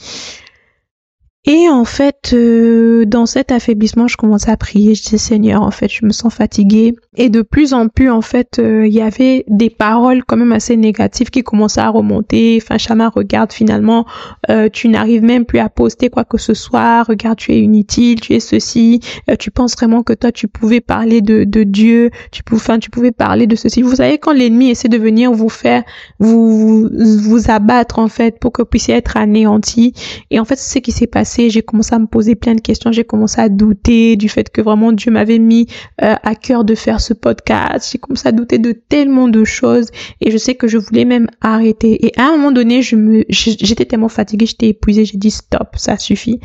Et 1.46 1.70
en 1.70 1.86
fait, 1.86 2.32
euh, 2.34 3.06
dans 3.06 3.26
cet 3.26 3.54
affaiblissement, 3.54 4.08
je 4.08 4.18
commençais 4.18 4.52
à 4.52 4.58
prier. 4.58 4.96
Je 4.96 5.04
disais 5.04 5.18
Seigneur, 5.18 5.62
en 5.62 5.72
fait, 5.72 5.88
je 5.88 6.06
me 6.06 6.12
sens 6.12 6.34
fatiguée. 6.34 6.94
Et 7.18 7.30
de 7.30 7.42
plus 7.42 7.74
en 7.74 7.88
plus, 7.88 8.10
en 8.10 8.22
fait, 8.22 8.60
euh, 8.60 8.88
il 8.88 8.94
y 8.94 9.02
avait 9.02 9.44
des 9.48 9.70
paroles 9.70 10.24
quand 10.24 10.38
même 10.38 10.52
assez 10.52 10.78
négatives 10.78 11.30
qui 11.30 11.44
commençaient 11.44 11.82
à 11.82 11.90
remonter. 11.90 12.60
Enfin, 12.62 12.78
Chama, 12.78 13.10
regarde, 13.10 13.52
finalement, 13.52 14.06
euh, 14.50 14.70
tu 14.72 14.88
n'arrives 14.88 15.24
même 15.24 15.46
plus 15.46 15.60
à 15.60 15.70
poster 15.70 16.10
quoi 16.10 16.24
que 16.24 16.38
ce 16.38 16.54
soit. 16.54 17.04
Regarde, 17.04 17.38
tu 17.38 17.52
es 17.54 17.60
inutile, 17.60 18.22
tu 18.22 18.34
es 18.34 18.40
ceci. 18.40 19.00
tu 19.40 19.52
penses 19.52 19.74
vraiment 19.76 20.04
que 20.04 20.14
toi, 20.14 20.32
tu 20.32 20.48
pouvais 20.48 20.82
parler 20.82 21.22
de, 21.22 21.44
de 21.44 21.64
Dieu. 21.64 22.12
Tu 22.32 22.44
pouvais, 22.44 22.80
tu 22.80 22.90
pouvais 22.90 23.12
parler 23.12 23.48
de 23.48 23.56
ceci. 23.56 23.82
Vous 23.82 23.96
savez, 23.96 24.18
quand 24.20 24.34
l'ennemi 24.34 24.70
essaie 24.70 24.90
de 24.90 24.98
venir 24.98 25.32
vous 25.32 25.50
faire, 25.50 25.84
vous, 26.20 26.88
vous 26.90 27.50
abattre, 27.50 28.00
en 28.00 28.08
fait, 28.08 28.40
pour 28.40 28.52
que 28.52 28.62
vous 28.62 28.68
puissiez 28.68 28.94
être 28.94 29.18
anéanti. 29.18 29.94
Et 30.30 30.40
en 30.40 30.46
fait, 30.46 30.56
c'est 30.56 30.76
ce 30.76 30.80
qui 30.80 30.92
s'est 30.92 31.08
passé 31.08 31.48
j'ai 31.50 31.62
commencé 31.62 31.96
à 31.96 32.00
me 32.00 32.08
poser 32.08 32.36
plein 32.36 32.56
de 32.56 32.62
questions, 32.62 32.92
j'ai 32.92 33.04
commencé 33.04 33.40
à 33.40 33.50
douter 33.50 34.16
du 34.16 34.30
fait 34.30 34.50
que 34.50 34.62
vraiment 34.62 34.92
Dieu 34.92 35.12
m'avait 35.12 35.40
mis 35.40 35.68
euh, 36.04 36.16
à 36.22 36.36
cœur 36.36 36.64
de 36.64 36.76
faire 36.76 37.02
ce 37.08 37.14
podcast. 37.14 37.90
J'ai 37.92 37.98
commencé 37.98 38.28
à 38.28 38.32
douter 38.32 38.60
de 38.60 38.72
tellement 38.72 39.28
de 39.28 39.44
choses 39.44 39.90
et 40.22 40.32
je 40.32 40.38
sais 40.38 40.56
que 40.56 40.68
je 40.68 40.78
voulais 40.78 41.06
même 41.06 41.28
arrêter. 41.42 42.06
Et 42.06 42.12
à 42.18 42.28
un 42.28 42.32
moment 42.32 42.52
donné, 42.52 42.82
je 42.82 42.98
j'étais 43.30 43.86
tellement 43.86 44.10
fatiguée, 44.10 44.46
j'étais 44.46 44.70
épuisée, 44.70 45.06
j'ai 45.06 45.18
dit 45.18 45.32
stop, 45.32 45.76
ça 45.76 45.98
suffit. 45.98 46.40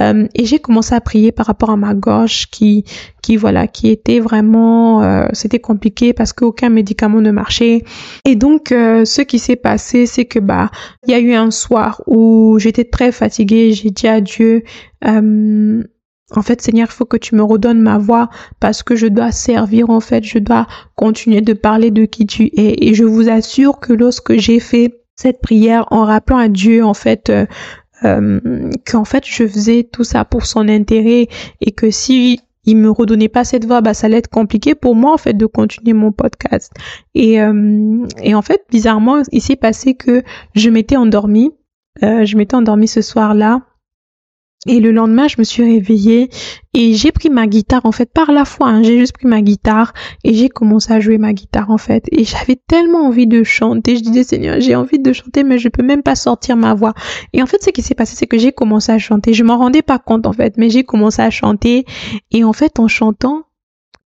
Euh, 0.00 0.26
et 0.34 0.44
j'ai 0.44 0.58
commencé 0.58 0.94
à 0.94 1.00
prier 1.00 1.32
par 1.32 1.46
rapport 1.46 1.70
à 1.70 1.76
ma 1.76 1.94
gorge 1.94 2.48
qui, 2.50 2.84
qui 3.22 3.36
voilà, 3.36 3.66
qui 3.66 3.88
était 3.88 4.20
vraiment, 4.20 5.02
euh, 5.02 5.26
c'était 5.32 5.60
compliqué 5.60 6.12
parce 6.12 6.32
qu'aucun 6.32 6.68
médicament 6.68 7.20
ne 7.20 7.30
marchait. 7.30 7.84
Et 8.24 8.34
donc, 8.34 8.68
ce 8.70 9.20
qui 9.22 9.38
s'est 9.38 9.56
passé, 9.56 10.06
c'est 10.06 10.24
que 10.24 10.38
bah, 10.38 10.70
il 11.06 11.12
y 11.12 11.14
a 11.14 11.20
eu 11.20 11.34
un 11.34 11.50
soir 11.50 12.02
où 12.06 12.58
j'étais 12.58 12.84
très 12.84 13.12
fatiguée, 13.12 13.72
j'ai 13.72 13.90
dit 13.90 14.08
à 14.08 14.20
Dieu 14.20 14.64
euh, 15.04 15.82
en 16.36 16.42
fait, 16.42 16.60
Seigneur, 16.60 16.88
il 16.90 16.94
faut 16.94 17.06
que 17.06 17.16
tu 17.16 17.34
me 17.34 17.42
redonnes 17.42 17.80
ma 17.80 17.96
voix 17.96 18.28
parce 18.60 18.82
que 18.82 18.96
je 18.96 19.06
dois 19.06 19.32
servir, 19.32 19.88
en 19.88 20.00
fait, 20.00 20.24
je 20.24 20.38
dois 20.38 20.66
continuer 20.94 21.40
de 21.40 21.54
parler 21.54 21.90
de 21.90 22.04
qui 22.04 22.26
tu 22.26 22.50
es. 22.54 22.86
Et 22.86 22.94
je 22.94 23.04
vous 23.04 23.30
assure 23.30 23.80
que 23.80 23.94
lorsque 23.94 24.36
j'ai 24.36 24.60
fait 24.60 25.00
cette 25.16 25.40
prière 25.40 25.86
en 25.90 26.04
rappelant 26.04 26.36
à 26.36 26.48
Dieu, 26.48 26.84
en 26.84 26.92
fait, 26.92 27.30
euh, 27.30 27.46
euh, 28.04 28.70
qu'en 28.86 29.04
fait, 29.04 29.24
je 29.26 29.46
faisais 29.46 29.84
tout 29.84 30.04
ça 30.04 30.24
pour 30.26 30.44
son 30.44 30.68
intérêt 30.68 31.28
et 31.62 31.72
que 31.72 31.90
si 31.90 32.40
il 32.64 32.76
me 32.76 32.90
redonnait 32.90 33.30
pas 33.30 33.44
cette 33.44 33.64
voix, 33.64 33.80
bah 33.80 33.94
ça 33.94 34.06
allait 34.06 34.18
être 34.18 34.28
compliqué 34.28 34.74
pour 34.74 34.94
moi 34.94 35.14
en 35.14 35.16
fait 35.16 35.32
de 35.32 35.46
continuer 35.46 35.94
mon 35.94 36.12
podcast. 36.12 36.70
Et, 37.14 37.40
euh, 37.40 38.06
et 38.22 38.34
en 38.34 38.42
fait, 38.42 38.60
bizarrement, 38.70 39.22
il 39.32 39.40
s'est 39.40 39.56
passé 39.56 39.94
que 39.94 40.22
je 40.54 40.68
m'étais 40.68 40.96
endormie. 40.96 41.52
je 42.02 42.36
m'étais 42.36 42.54
endormie 42.54 42.86
ce 42.86 43.00
soir-là 43.00 43.62
et 44.66 44.80
le 44.80 44.90
lendemain, 44.90 45.28
je 45.28 45.36
me 45.38 45.44
suis 45.44 45.62
réveillée 45.62 46.30
et 46.74 46.94
j'ai 46.94 47.12
pris 47.12 47.30
ma 47.30 47.46
guitare 47.46 47.86
en 47.86 47.92
fait 47.92 48.12
par 48.12 48.32
la 48.32 48.44
foi. 48.44 48.68
Hein, 48.68 48.82
j'ai 48.82 48.98
juste 48.98 49.12
pris 49.12 49.28
ma 49.28 49.40
guitare 49.40 49.92
et 50.24 50.34
j'ai 50.34 50.48
commencé 50.48 50.92
à 50.92 50.98
jouer 50.98 51.16
ma 51.16 51.32
guitare 51.32 51.70
en 51.70 51.78
fait. 51.78 52.06
Et 52.10 52.24
j'avais 52.24 52.56
tellement 52.56 53.06
envie 53.06 53.28
de 53.28 53.44
chanter. 53.44 53.96
Je 53.96 54.02
disais 54.02 54.24
Seigneur, 54.24 54.60
j'ai 54.60 54.74
envie 54.74 54.98
de 54.98 55.12
chanter 55.12 55.44
mais 55.44 55.58
je 55.58 55.68
peux 55.68 55.84
même 55.84 56.02
pas 56.02 56.16
sortir 56.16 56.56
ma 56.56 56.74
voix. 56.74 56.94
Et 57.32 57.42
en 57.42 57.46
fait, 57.46 57.62
ce 57.62 57.70
qui 57.70 57.82
s'est 57.82 57.94
passé, 57.94 58.16
c'est 58.16 58.26
que 58.26 58.36
j'ai 58.36 58.50
commencé 58.50 58.90
à 58.90 58.98
chanter. 58.98 59.32
Je 59.32 59.44
m'en 59.44 59.58
rendais 59.58 59.82
pas 59.82 60.00
compte 60.00 60.26
en 60.26 60.32
fait, 60.32 60.56
mais 60.56 60.70
j'ai 60.70 60.82
commencé 60.82 61.22
à 61.22 61.30
chanter. 61.30 61.84
Et 62.32 62.42
en 62.42 62.52
fait, 62.52 62.80
en 62.80 62.88
chantant, 62.88 63.44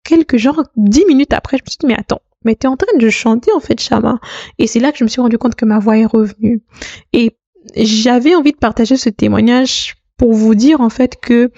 quelques 0.03 0.37
genre 0.37 0.65
dix 0.77 1.05
minutes 1.07 1.33
après, 1.33 1.59
je 1.59 1.63
me 1.63 1.71
suis 1.71 1.79
dit 1.79 1.87
mais 1.87 1.97
attends, 1.97 2.23
mais 2.45 2.57
t'es 2.57 2.67
en 2.67 2.77
train 2.77 2.99
de 2.99 3.09
chanter 3.09 3.53
en 3.53 3.61
fait, 3.61 3.81
Chama. 3.81 4.19
Et 4.59 4.67
c'est 4.67 4.81
là 4.81 4.91
que 4.91 4.99
je 4.99 5.05
me 5.05 5.09
suis 5.09 5.21
rendu 5.21 5.39
compte 5.39 5.55
que 5.55 5.65
ma 5.65 5.79
voix 5.79 5.97
est 5.97 6.07
revenue. 6.07 6.61
Et 7.13 7.37
j'avais 7.77 8.35
envie 8.35 8.53
de 8.53 8.57
partager 8.57 8.97
ce 8.97 9.11
témoignage 9.11 9.95
pour 10.21 10.35
vous 10.35 10.55
dire 10.55 10.83
en 10.83 10.91
fait 10.91 11.19
que 11.19 11.51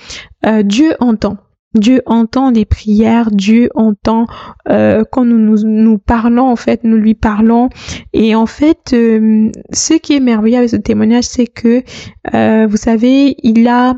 euh, 0.47 0.63
Dieu 0.63 0.95
entend. 1.01 1.37
Dieu 1.75 2.01
entend 2.07 2.51
les 2.51 2.65
prières, 2.65 3.33
Dieu 3.33 3.71
entend 3.75 4.27
euh, 4.69 5.03
quand 5.11 5.25
nous, 5.25 5.65
nous, 5.65 5.99
parlons 5.99 6.49
en 6.49 6.55
fait, 6.55 6.85
nous 6.85 6.97
lui 6.97 7.15
parlons. 7.15 7.71
Et 8.13 8.37
en 8.37 8.47
fait, 8.47 8.93
euh, 8.93 9.51
ce 9.73 9.95
qui 9.95 10.15
est 10.15 10.21
merveilleux 10.21 10.59
avec 10.59 10.71
ce 10.71 10.77
témoignage, 10.77 11.25
c'est 11.25 11.49
que 11.49 11.83
vous 12.67 12.77
savez, 12.77 13.35
il 13.43 13.67
a 13.67 13.95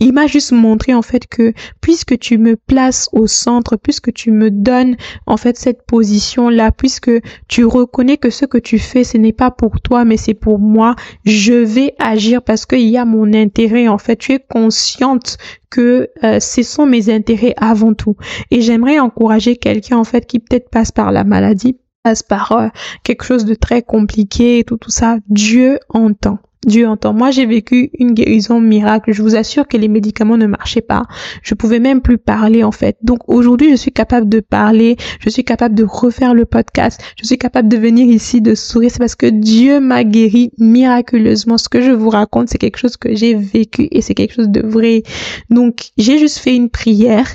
il 0.00 0.12
m'a 0.12 0.26
juste 0.26 0.52
montré 0.52 0.94
en 0.94 1.02
fait 1.02 1.26
que 1.26 1.52
puisque 1.80 2.18
tu 2.18 2.38
me 2.38 2.56
places 2.56 3.08
au 3.12 3.26
centre, 3.26 3.76
puisque 3.76 4.12
tu 4.12 4.30
me 4.30 4.50
donnes 4.50 4.96
en 5.26 5.36
fait 5.36 5.56
cette 5.56 5.84
position 5.86 6.48
là, 6.48 6.72
puisque 6.72 7.10
tu 7.48 7.64
reconnais 7.64 8.16
que 8.16 8.30
ce 8.30 8.44
que 8.44 8.58
tu 8.58 8.78
fais 8.78 9.04
ce 9.04 9.16
n'est 9.16 9.32
pas 9.32 9.50
pour 9.50 9.80
toi 9.80 10.04
mais 10.04 10.16
c'est 10.16 10.34
pour 10.34 10.58
moi, 10.58 10.94
je 11.24 11.52
vais 11.52 11.94
agir 11.98 12.42
parce 12.42 12.66
qu'il 12.66 12.88
y 12.88 12.96
a 12.96 13.04
mon 13.04 13.32
intérêt 13.34 13.88
en 13.88 13.98
fait. 13.98 14.16
Tu 14.16 14.32
es 14.32 14.38
consciente 14.38 15.38
que 15.70 16.08
euh, 16.24 16.40
ce 16.40 16.62
sont 16.62 16.86
mes 16.86 17.10
intérêts 17.10 17.54
avant 17.56 17.94
tout. 17.94 18.16
Et 18.50 18.62
j'aimerais 18.62 18.98
encourager 18.98 19.56
quelqu'un 19.56 19.98
en 19.98 20.04
fait 20.04 20.26
qui 20.26 20.40
peut-être 20.40 20.70
passe 20.70 20.92
par 20.92 21.12
la 21.12 21.24
maladie, 21.24 21.78
passe 22.02 22.22
par 22.22 22.52
euh, 22.52 22.68
quelque 23.02 23.24
chose 23.24 23.44
de 23.44 23.54
très 23.54 23.82
compliqué 23.82 24.60
et 24.60 24.64
tout 24.64 24.78
tout 24.78 24.90
ça. 24.90 25.18
Dieu 25.28 25.78
entend. 25.88 26.38
Dieu 26.66 26.88
entend. 26.88 27.12
Moi, 27.12 27.30
j'ai 27.30 27.46
vécu 27.46 27.90
une 27.98 28.12
guérison 28.12 28.60
miracle. 28.60 29.12
Je 29.12 29.22
vous 29.22 29.36
assure 29.36 29.68
que 29.68 29.76
les 29.76 29.88
médicaments 29.88 30.36
ne 30.36 30.46
marchaient 30.46 30.80
pas. 30.80 31.04
Je 31.42 31.54
pouvais 31.54 31.78
même 31.78 32.00
plus 32.00 32.18
parler, 32.18 32.64
en 32.64 32.72
fait. 32.72 32.96
Donc, 33.02 33.28
aujourd'hui, 33.28 33.70
je 33.70 33.76
suis 33.76 33.92
capable 33.92 34.28
de 34.28 34.40
parler. 34.40 34.96
Je 35.20 35.30
suis 35.30 35.44
capable 35.44 35.74
de 35.74 35.84
refaire 35.84 36.34
le 36.34 36.44
podcast. 36.44 37.00
Je 37.16 37.24
suis 37.24 37.38
capable 37.38 37.68
de 37.68 37.76
venir 37.76 38.06
ici, 38.08 38.40
de 38.40 38.54
sourire. 38.54 38.90
C'est 38.92 38.98
parce 38.98 39.14
que 39.14 39.26
Dieu 39.26 39.78
m'a 39.78 40.02
guéri 40.02 40.50
miraculeusement. 40.58 41.58
Ce 41.58 41.68
que 41.68 41.80
je 41.80 41.92
vous 41.92 42.10
raconte, 42.10 42.48
c'est 42.48 42.58
quelque 42.58 42.78
chose 42.78 42.96
que 42.96 43.14
j'ai 43.14 43.34
vécu 43.34 43.88
et 43.92 44.02
c'est 44.02 44.14
quelque 44.14 44.34
chose 44.34 44.48
de 44.48 44.60
vrai. 44.60 45.04
Donc, 45.50 45.90
j'ai 45.96 46.18
juste 46.18 46.38
fait 46.38 46.56
une 46.56 46.70
prière 46.70 47.28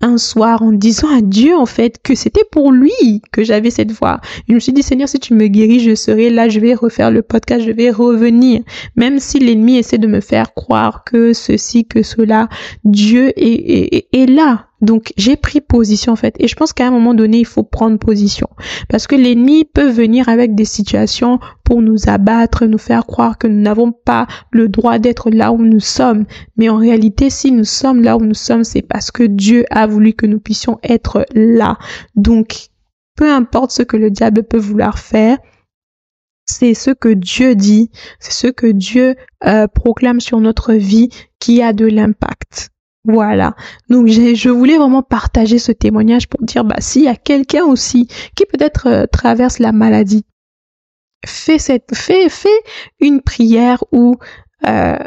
un 0.00 0.18
soir 0.18 0.62
en 0.62 0.72
disant 0.72 1.08
à 1.14 1.20
Dieu 1.20 1.56
en 1.56 1.66
fait 1.66 2.00
que 2.02 2.14
c'était 2.14 2.44
pour 2.50 2.72
lui 2.72 3.22
que 3.32 3.44
j'avais 3.44 3.70
cette 3.70 3.92
voix. 3.92 4.20
Je 4.48 4.54
me 4.54 4.60
suis 4.60 4.72
dit 4.72 4.82
Seigneur 4.82 5.08
si 5.08 5.20
tu 5.20 5.34
me 5.34 5.46
guéris 5.46 5.80
je 5.80 5.94
serai 5.94 6.30
là, 6.30 6.48
je 6.48 6.60
vais 6.60 6.74
refaire 6.74 7.10
le 7.10 7.22
podcast, 7.22 7.64
je 7.64 7.72
vais 7.72 7.90
revenir. 7.90 8.62
Même 8.96 9.18
si 9.18 9.38
l'ennemi 9.38 9.76
essaie 9.76 9.98
de 9.98 10.06
me 10.06 10.20
faire 10.20 10.54
croire 10.54 11.04
que 11.04 11.32
ceci, 11.32 11.84
que 11.84 12.02
cela, 12.02 12.48
Dieu 12.84 13.32
est, 13.36 14.08
est 14.12 14.26
là 14.26 14.69
donc 14.80 15.12
j'ai 15.16 15.36
pris 15.36 15.60
position 15.60 16.12
en 16.12 16.16
fait 16.16 16.34
et 16.38 16.48
je 16.48 16.56
pense 16.56 16.72
qu'à 16.72 16.86
un 16.86 16.90
moment 16.90 17.14
donné 17.14 17.38
il 17.38 17.46
faut 17.46 17.62
prendre 17.62 17.98
position 17.98 18.48
parce 18.88 19.06
que 19.06 19.14
l'ennemi 19.14 19.64
peut 19.64 19.90
venir 19.90 20.28
avec 20.28 20.54
des 20.54 20.64
situations 20.64 21.38
pour 21.64 21.82
nous 21.82 22.08
abattre, 22.08 22.66
nous 22.66 22.78
faire 22.78 23.06
croire 23.06 23.38
que 23.38 23.46
nous 23.46 23.60
n'avons 23.60 23.92
pas 23.92 24.26
le 24.50 24.68
droit 24.68 24.98
d'être 24.98 25.30
là 25.30 25.52
où 25.52 25.62
nous 25.62 25.80
sommes. 25.80 26.24
Mais 26.56 26.68
en 26.68 26.78
réalité 26.78 27.30
si 27.30 27.52
nous 27.52 27.64
sommes 27.64 28.02
là 28.02 28.16
où 28.16 28.24
nous 28.24 28.34
sommes 28.34 28.64
c'est 28.64 28.82
parce 28.82 29.10
que 29.10 29.22
Dieu 29.22 29.64
a 29.70 29.86
voulu 29.86 30.14
que 30.14 30.26
nous 30.26 30.40
puissions 30.40 30.78
être 30.82 31.26
là. 31.34 31.78
Donc 32.16 32.70
peu 33.16 33.30
importe 33.30 33.70
ce 33.70 33.82
que 33.82 33.96
le 33.96 34.10
diable 34.10 34.44
peut 34.44 34.58
vouloir 34.58 34.98
faire, 34.98 35.38
c'est 36.46 36.74
ce 36.74 36.90
que 36.90 37.08
Dieu 37.08 37.54
dit, 37.54 37.90
c'est 38.18 38.32
ce 38.32 38.46
que 38.48 38.66
Dieu 38.66 39.14
euh, 39.46 39.66
proclame 39.68 40.20
sur 40.20 40.40
notre 40.40 40.72
vie 40.74 41.10
qui 41.38 41.62
a 41.62 41.72
de 41.72 41.86
l'impact. 41.86 42.69
Voilà. 43.04 43.54
Donc 43.88 44.08
je 44.08 44.48
voulais 44.50 44.76
vraiment 44.76 45.02
partager 45.02 45.58
ce 45.58 45.72
témoignage 45.72 46.28
pour 46.28 46.42
dire 46.44 46.64
bah 46.64 46.80
s'il 46.80 47.02
y 47.04 47.08
a 47.08 47.16
quelqu'un 47.16 47.64
aussi 47.64 48.08
qui 48.36 48.44
peut-être 48.44 48.88
euh, 48.88 49.06
traverse 49.06 49.58
la 49.58 49.72
maladie, 49.72 50.26
fais 51.24 51.58
cette 51.58 51.94
fais 51.94 52.28
fais 52.28 52.48
une 53.00 53.22
prière 53.22 53.82
où 53.92 54.16
euh, 54.66 54.98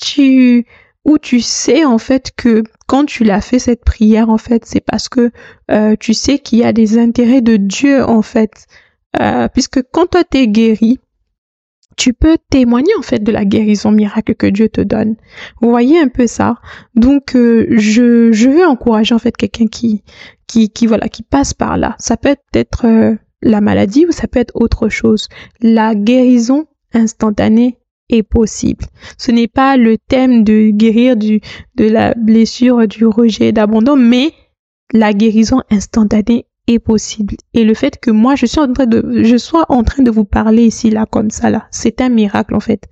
tu 0.00 0.66
où 1.04 1.18
tu 1.18 1.40
sais 1.40 1.84
en 1.84 1.98
fait 1.98 2.32
que 2.36 2.64
quand 2.88 3.04
tu 3.04 3.22
l'as 3.22 3.40
fait 3.40 3.60
cette 3.60 3.84
prière 3.84 4.28
en 4.28 4.38
fait 4.38 4.64
c'est 4.66 4.80
parce 4.80 5.08
que 5.08 5.30
euh, 5.70 5.94
tu 6.00 6.14
sais 6.14 6.40
qu'il 6.40 6.58
y 6.58 6.64
a 6.64 6.72
des 6.72 6.98
intérêts 6.98 7.42
de 7.42 7.56
Dieu 7.56 8.02
en 8.04 8.22
fait 8.22 8.66
puisque 9.52 9.82
quand 9.90 10.06
toi 10.06 10.22
t'es 10.22 10.46
guéri 10.46 11.00
tu 11.98 12.14
peux 12.14 12.38
témoigner 12.48 12.92
en 12.96 13.02
fait 13.02 13.22
de 13.22 13.32
la 13.32 13.44
guérison 13.44 13.90
miracle 13.90 14.34
que 14.34 14.46
Dieu 14.46 14.68
te 14.68 14.80
donne. 14.80 15.16
Vous 15.60 15.68
voyez 15.68 15.98
un 15.98 16.08
peu 16.08 16.26
ça. 16.26 16.54
Donc 16.94 17.34
euh, 17.34 17.66
je 17.70 18.32
je 18.32 18.48
veux 18.48 18.66
encourager 18.66 19.14
en 19.14 19.18
fait 19.18 19.36
quelqu'un 19.36 19.66
qui 19.66 20.04
qui 20.46 20.70
qui 20.70 20.86
voilà 20.86 21.08
qui 21.08 21.22
passe 21.24 21.52
par 21.52 21.76
là. 21.76 21.96
Ça 21.98 22.16
peut 22.16 22.36
être 22.54 22.86
euh, 22.86 23.16
la 23.42 23.60
maladie 23.60 24.06
ou 24.06 24.12
ça 24.12 24.28
peut 24.28 24.38
être 24.38 24.54
autre 24.54 24.88
chose. 24.88 25.28
La 25.60 25.94
guérison 25.94 26.66
instantanée 26.94 27.78
est 28.08 28.22
possible. 28.22 28.86
Ce 29.18 29.32
n'est 29.32 29.48
pas 29.48 29.76
le 29.76 29.98
thème 29.98 30.44
de 30.44 30.70
guérir 30.70 31.16
du 31.16 31.40
de 31.74 31.84
la 31.84 32.14
blessure, 32.14 32.86
du 32.86 33.06
rejet, 33.06 33.50
d'abandon, 33.50 33.96
mais 33.96 34.32
la 34.92 35.12
guérison 35.12 35.62
instantanée 35.68 36.46
est 36.68 36.78
possible. 36.78 37.34
Et 37.54 37.64
le 37.64 37.74
fait 37.74 37.98
que 37.98 38.10
moi, 38.10 38.34
je 38.36 38.46
suis 38.46 38.60
en 38.60 38.72
train 38.72 38.86
de, 38.86 39.22
je 39.22 39.36
sois 39.36 39.66
en 39.68 39.82
train 39.82 40.02
de 40.02 40.10
vous 40.10 40.24
parler 40.24 40.64
ici, 40.64 40.90
là, 40.90 41.06
comme 41.06 41.30
ça, 41.30 41.50
là, 41.50 41.66
c'est 41.70 42.00
un 42.00 42.08
miracle, 42.08 42.54
en 42.54 42.60
fait. 42.60 42.88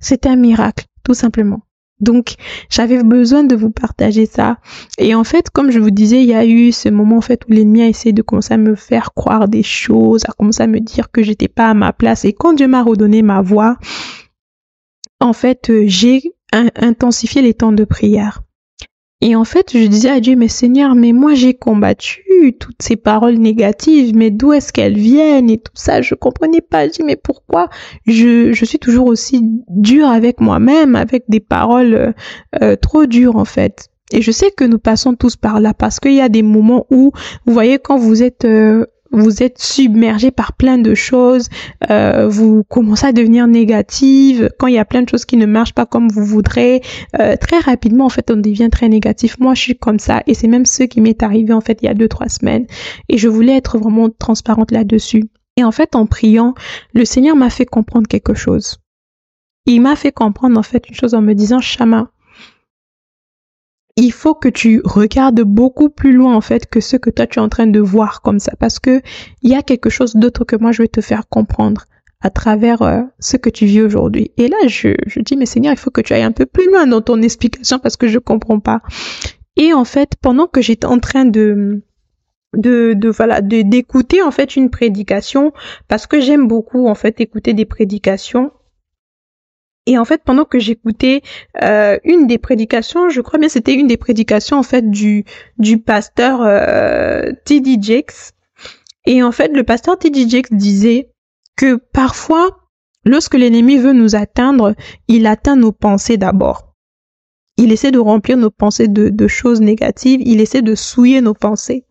C'est 0.00 0.26
un 0.26 0.36
miracle, 0.36 0.86
tout 1.04 1.14
simplement. 1.14 1.60
Donc, 2.00 2.34
j'avais 2.70 3.02
besoin 3.02 3.42
de 3.42 3.56
vous 3.56 3.70
partager 3.70 4.26
ça. 4.26 4.58
Et 4.98 5.14
en 5.14 5.24
fait, 5.24 5.50
comme 5.50 5.70
je 5.70 5.80
vous 5.80 5.90
disais, 5.90 6.22
il 6.22 6.28
y 6.28 6.34
a 6.34 6.46
eu 6.46 6.70
ce 6.70 6.88
moment, 6.88 7.16
en 7.16 7.20
fait, 7.20 7.42
où 7.48 7.52
l'ennemi 7.52 7.82
a 7.82 7.88
essayé 7.88 8.12
de 8.12 8.22
commencer 8.22 8.54
à 8.54 8.58
me 8.58 8.76
faire 8.76 9.14
croire 9.14 9.48
des 9.48 9.64
choses, 9.64 10.22
a 10.28 10.32
commencé 10.32 10.62
à 10.62 10.68
me 10.68 10.78
dire 10.78 11.10
que 11.10 11.22
j'étais 11.22 11.48
pas 11.48 11.70
à 11.70 11.74
ma 11.74 11.92
place. 11.92 12.24
Et 12.24 12.32
quand 12.32 12.52
Dieu 12.52 12.68
m'a 12.68 12.84
redonné 12.84 13.22
ma 13.22 13.42
voix, 13.42 13.76
en 15.20 15.32
fait, 15.32 15.70
euh, 15.70 15.84
j'ai 15.86 16.22
intensifié 16.52 17.42
les 17.42 17.54
temps 17.54 17.72
de 17.72 17.84
prière. 17.84 18.42
Et 19.20 19.34
en 19.34 19.44
fait, 19.44 19.72
je 19.76 19.84
disais 19.86 20.10
à 20.10 20.20
Dieu, 20.20 20.36
mais 20.36 20.46
Seigneur, 20.46 20.94
mais 20.94 21.12
moi 21.12 21.34
j'ai 21.34 21.54
combattu 21.54 22.54
toutes 22.60 22.80
ces 22.80 22.94
paroles 22.94 23.34
négatives, 23.34 24.14
mais 24.14 24.30
d'où 24.30 24.52
est-ce 24.52 24.72
qu'elles 24.72 24.96
viennent 24.96 25.50
et 25.50 25.58
tout 25.58 25.72
ça, 25.74 26.02
je 26.02 26.14
comprenais 26.14 26.60
pas. 26.60 26.86
Je 26.86 26.92
dis, 26.92 27.02
mais 27.02 27.16
pourquoi 27.16 27.68
je, 28.06 28.52
je 28.52 28.64
suis 28.64 28.78
toujours 28.78 29.06
aussi 29.08 29.40
dure 29.68 30.08
avec 30.08 30.40
moi-même, 30.40 30.94
avec 30.94 31.24
des 31.28 31.40
paroles 31.40 31.94
euh, 31.94 32.12
euh, 32.62 32.76
trop 32.76 33.06
dures 33.06 33.36
en 33.36 33.44
fait? 33.44 33.88
Et 34.12 34.22
je 34.22 34.30
sais 34.30 34.50
que 34.50 34.64
nous 34.64 34.78
passons 34.78 35.14
tous 35.14 35.36
par 35.36 35.60
là 35.60 35.74
parce 35.74 36.00
qu'il 36.00 36.14
y 36.14 36.20
a 36.20 36.28
des 36.28 36.42
moments 36.42 36.86
où, 36.90 37.12
vous 37.44 37.52
voyez, 37.52 37.78
quand 37.78 37.98
vous 37.98 38.22
êtes 38.22 38.44
euh, 38.44 38.86
vous 39.10 39.42
êtes 39.42 39.58
submergé 39.58 40.30
par 40.30 40.52
plein 40.52 40.78
de 40.78 40.94
choses, 40.94 41.48
euh, 41.90 42.28
vous 42.28 42.64
commencez 42.64 43.06
à 43.06 43.12
devenir 43.12 43.46
négative, 43.46 44.50
quand 44.58 44.66
il 44.66 44.74
y 44.74 44.78
a 44.78 44.84
plein 44.84 45.02
de 45.02 45.08
choses 45.08 45.24
qui 45.24 45.36
ne 45.36 45.46
marchent 45.46 45.74
pas 45.74 45.86
comme 45.86 46.08
vous 46.08 46.24
voudrez, 46.24 46.82
euh, 47.18 47.36
très 47.36 47.58
rapidement 47.58 48.06
en 48.06 48.10
fait 48.10 48.30
on 48.30 48.36
devient 48.36 48.68
très 48.70 48.88
négatif. 48.88 49.38
Moi 49.38 49.54
je 49.54 49.62
suis 49.62 49.78
comme 49.78 49.98
ça 49.98 50.22
et 50.26 50.34
c'est 50.34 50.48
même 50.48 50.66
ce 50.66 50.82
qui 50.82 51.00
m'est 51.00 51.22
arrivé 51.22 51.52
en 51.52 51.60
fait 51.60 51.78
il 51.82 51.86
y 51.86 51.88
a 51.88 51.94
deux 51.94 52.08
trois 52.08 52.28
semaines 52.28 52.66
et 53.08 53.18
je 53.18 53.28
voulais 53.28 53.56
être 53.56 53.78
vraiment 53.78 54.08
transparente 54.10 54.70
là-dessus. 54.70 55.24
Et 55.56 55.64
en 55.64 55.72
fait 55.72 55.96
en 55.96 56.06
priant, 56.06 56.54
le 56.92 57.04
Seigneur 57.04 57.36
m'a 57.36 57.50
fait 57.50 57.66
comprendre 57.66 58.06
quelque 58.06 58.34
chose. 58.34 58.78
Il 59.66 59.82
m'a 59.82 59.96
fait 59.96 60.12
comprendre 60.12 60.58
en 60.58 60.62
fait 60.62 60.88
une 60.88 60.94
chose 60.94 61.14
en 61.14 61.20
me 61.20 61.34
disant 61.34 61.60
Chama, 61.60 62.10
il 63.98 64.12
faut 64.12 64.34
que 64.34 64.48
tu 64.48 64.80
regardes 64.84 65.42
beaucoup 65.42 65.90
plus 65.90 66.12
loin 66.12 66.34
en 66.34 66.40
fait 66.40 66.66
que 66.66 66.80
ce 66.80 66.96
que 66.96 67.10
toi 67.10 67.26
tu 67.26 67.38
es 67.38 67.42
en 67.42 67.48
train 67.48 67.66
de 67.66 67.80
voir 67.80 68.22
comme 68.22 68.38
ça 68.38 68.52
parce 68.58 68.78
que 68.78 69.02
il 69.42 69.50
y 69.50 69.54
a 69.56 69.62
quelque 69.62 69.90
chose 69.90 70.14
d'autre 70.16 70.44
que 70.44 70.56
moi 70.56 70.72
je 70.72 70.82
vais 70.82 70.88
te 70.88 71.00
faire 71.00 71.28
comprendre. 71.28 71.82
à 72.20 72.30
travers 72.30 72.82
euh, 72.82 73.02
ce 73.20 73.36
que 73.36 73.50
tu 73.50 73.64
vis 73.66 73.80
aujourd'hui. 73.82 74.32
Et 74.36 74.48
là, 74.48 74.56
je, 74.66 74.88
je 75.06 75.20
dis, 75.20 75.36
mais 75.36 75.46
Seigneur, 75.46 75.72
il 75.72 75.78
faut 75.78 75.92
que 75.92 76.00
tu 76.00 76.12
ailles 76.14 76.24
un 76.24 76.32
peu 76.32 76.46
plus 76.46 76.66
loin 76.70 76.84
dans 76.86 77.00
ton 77.00 77.22
explication 77.22 77.78
parce 77.78 77.96
que 77.96 78.08
je 78.08 78.18
comprends 78.18 78.60
pas. 78.60 78.80
Et 79.56 79.72
en 79.72 79.84
fait, 79.84 80.10
pendant 80.20 80.48
que 80.48 80.60
j'étais 80.60 80.86
en 80.86 80.98
train 80.98 81.24
de 81.24 81.82
de, 82.56 82.94
de 82.94 83.08
voilà 83.10 83.40
d'écouter 83.42 84.22
en 84.22 84.30
fait 84.30 84.56
une 84.56 84.70
prédication 84.70 85.52
parce 85.86 86.06
que 86.06 86.20
j'aime 86.20 86.48
beaucoup 86.48 86.88
en 86.88 86.94
fait 86.94 87.20
écouter 87.20 87.52
des 87.54 87.66
prédications 87.66 88.50
et 89.88 89.96
en 89.96 90.04
fait 90.04 90.22
pendant 90.22 90.44
que 90.44 90.58
j'écoutais 90.58 91.22
euh, 91.62 91.98
une 92.04 92.26
des 92.26 92.38
prédications 92.38 93.08
je 93.08 93.20
crois 93.22 93.38
bien 93.38 93.48
c'était 93.48 93.74
une 93.74 93.86
des 93.86 93.96
prédications 93.96 94.58
en 94.58 94.62
fait 94.62 94.88
du 94.90 95.24
du 95.58 95.78
pasteur 95.78 96.42
euh, 96.42 97.32
T.D. 97.46 97.78
Jakes 97.80 98.32
et 99.06 99.22
en 99.22 99.32
fait 99.32 99.48
le 99.48 99.64
pasteur 99.64 99.98
T.D. 99.98 100.28
Jakes 100.28 100.52
disait 100.52 101.10
que 101.56 101.76
parfois 101.76 102.58
lorsque 103.04 103.34
l'ennemi 103.34 103.78
veut 103.78 103.94
nous 103.94 104.14
atteindre 104.14 104.74
il 105.08 105.26
atteint 105.26 105.56
nos 105.56 105.72
pensées 105.72 106.18
d'abord 106.18 106.74
il 107.56 107.72
essaie 107.72 107.90
de 107.90 107.98
remplir 107.98 108.36
nos 108.36 108.50
pensées 108.50 108.88
de, 108.88 109.26
choses 109.26 109.62
négatives 109.62 110.20
il 110.22 110.42
essaie 110.42 110.62
de 110.62 110.74
souiller 110.74 111.22
nos 111.22 111.34
pensées 111.34 111.86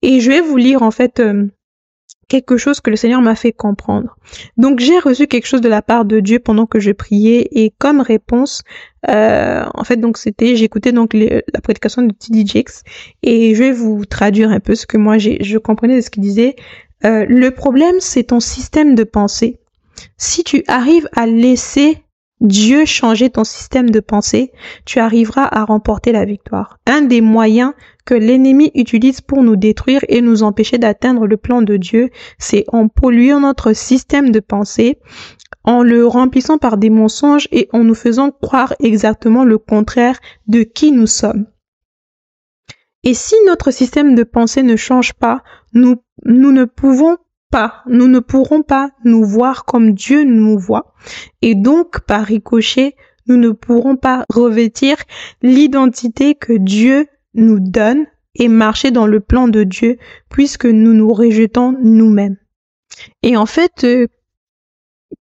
et 0.00 0.20
je 0.20 0.30
vais 0.30 0.40
vous 0.40 0.56
lire 0.56 0.82
en 0.82 0.90
fait 0.90 1.20
euh, 1.20 1.48
quelque 2.28 2.56
chose 2.56 2.80
que 2.80 2.90
le 2.90 2.96
Seigneur 2.96 3.20
m'a 3.20 3.34
fait 3.34 3.52
comprendre. 3.52 4.16
Donc 4.56 4.80
j'ai 4.80 4.98
reçu 4.98 5.26
quelque 5.26 5.46
chose 5.46 5.60
de 5.60 5.68
la 5.68 5.82
part 5.82 6.04
de 6.04 6.20
Dieu 6.20 6.38
pendant 6.38 6.66
que 6.66 6.80
je 6.80 6.90
priais 6.90 7.48
et 7.52 7.72
comme 7.78 8.00
réponse, 8.00 8.62
euh, 9.08 9.64
en 9.74 9.84
fait 9.84 9.96
donc 9.96 10.18
c'était 10.18 10.56
j'écoutais 10.56 10.92
donc 10.92 11.14
la 11.14 11.60
prédication 11.62 12.02
de 12.02 12.12
T.D. 12.12 12.44
Jakes 12.46 12.82
et 13.22 13.54
je 13.54 13.62
vais 13.62 13.72
vous 13.72 14.04
traduire 14.04 14.50
un 14.50 14.60
peu 14.60 14.74
ce 14.74 14.86
que 14.86 14.96
moi 14.96 15.18
je 15.18 15.58
comprenais 15.58 15.96
de 15.96 16.00
ce 16.00 16.10
qu'il 16.10 16.22
disait. 16.22 16.56
Euh, 17.04 17.24
le 17.28 17.50
problème 17.50 17.96
c'est 18.00 18.24
ton 18.24 18.40
système 18.40 18.94
de 18.94 19.04
pensée. 19.04 19.58
Si 20.16 20.44
tu 20.44 20.64
arrives 20.66 21.08
à 21.14 21.26
laisser 21.26 22.02
Dieu 22.40 22.84
changer 22.84 23.30
ton 23.30 23.44
système 23.44 23.88
de 23.88 24.00
pensée, 24.00 24.52
tu 24.84 24.98
arriveras 24.98 25.48
à 25.50 25.64
remporter 25.64 26.12
la 26.12 26.26
victoire. 26.26 26.78
Un 26.86 27.00
des 27.00 27.22
moyens 27.22 27.72
que 28.04 28.14
l'ennemi 28.14 28.70
utilise 28.74 29.22
pour 29.22 29.42
nous 29.42 29.56
détruire 29.56 30.04
et 30.08 30.20
nous 30.20 30.42
empêcher 30.42 30.76
d'atteindre 30.76 31.26
le 31.26 31.38
plan 31.38 31.62
de 31.62 31.76
Dieu, 31.78 32.10
c'est 32.38 32.64
en 32.68 32.88
polluant 32.88 33.40
notre 33.40 33.72
système 33.72 34.30
de 34.30 34.40
pensée, 34.40 34.98
en 35.64 35.82
le 35.82 36.06
remplissant 36.06 36.58
par 36.58 36.76
des 36.76 36.90
mensonges 36.90 37.48
et 37.52 37.68
en 37.72 37.84
nous 37.84 37.94
faisant 37.94 38.30
croire 38.30 38.74
exactement 38.80 39.44
le 39.44 39.56
contraire 39.56 40.18
de 40.46 40.62
qui 40.62 40.92
nous 40.92 41.06
sommes. 41.06 41.46
Et 43.02 43.14
si 43.14 43.34
notre 43.46 43.70
système 43.70 44.14
de 44.14 44.24
pensée 44.24 44.62
ne 44.62 44.76
change 44.76 45.14
pas, 45.14 45.42
nous, 45.72 45.96
nous 46.24 46.52
ne 46.52 46.64
pouvons 46.64 47.16
pas, 47.50 47.82
nous 47.86 48.08
ne 48.08 48.18
pourrons 48.18 48.62
pas 48.62 48.90
nous 49.04 49.24
voir 49.24 49.64
comme 49.64 49.92
Dieu 49.92 50.24
nous 50.24 50.58
voit. 50.58 50.94
Et 51.42 51.54
donc, 51.54 52.00
par 52.00 52.24
ricochet, 52.24 52.96
nous 53.26 53.36
ne 53.36 53.50
pourrons 53.50 53.96
pas 53.96 54.24
revêtir 54.28 54.96
l'identité 55.42 56.34
que 56.34 56.52
Dieu 56.52 57.06
nous 57.34 57.60
donne 57.60 58.06
et 58.34 58.48
marcher 58.48 58.90
dans 58.90 59.06
le 59.06 59.20
plan 59.20 59.48
de 59.48 59.64
Dieu 59.64 59.98
puisque 60.28 60.66
nous 60.66 60.92
nous 60.92 61.12
rejetons 61.12 61.76
nous-mêmes. 61.82 62.36
Et 63.22 63.36
en 63.36 63.46
fait, 63.46 63.84
euh, 63.84 64.06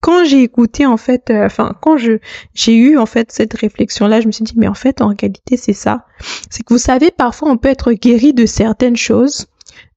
quand 0.02 0.26
j'ai 0.26 0.44
écouté 0.44 0.86
en 0.86 0.98
fait, 0.98 1.30
euh, 1.30 1.46
enfin 1.46 1.76
quand 1.82 1.98
je 1.98 2.20
j'ai 2.54 2.76
eu 2.76 2.98
en 2.98 3.06
fait 3.06 3.32
cette 3.32 3.54
réflexion 3.54 4.08
là, 4.08 4.22
je 4.22 4.28
me 4.28 4.32
suis 4.32 4.44
dit 4.44 4.54
mais 4.58 4.68
en 4.68 4.74
fait 4.74 5.02
en 5.02 5.08
réalité 5.08 5.58
c'est 5.58 5.74
ça, 5.74 6.06
c'est 6.50 6.64
que 6.64 6.74
vous 6.74 6.80
savez 6.80 7.12
parfois 7.12 7.50
on 7.50 7.58
peut 7.58 7.70
être 7.70 7.94
guéri 7.94 8.34
de 8.34 8.46
certaines 8.46 8.98
choses 8.98 9.48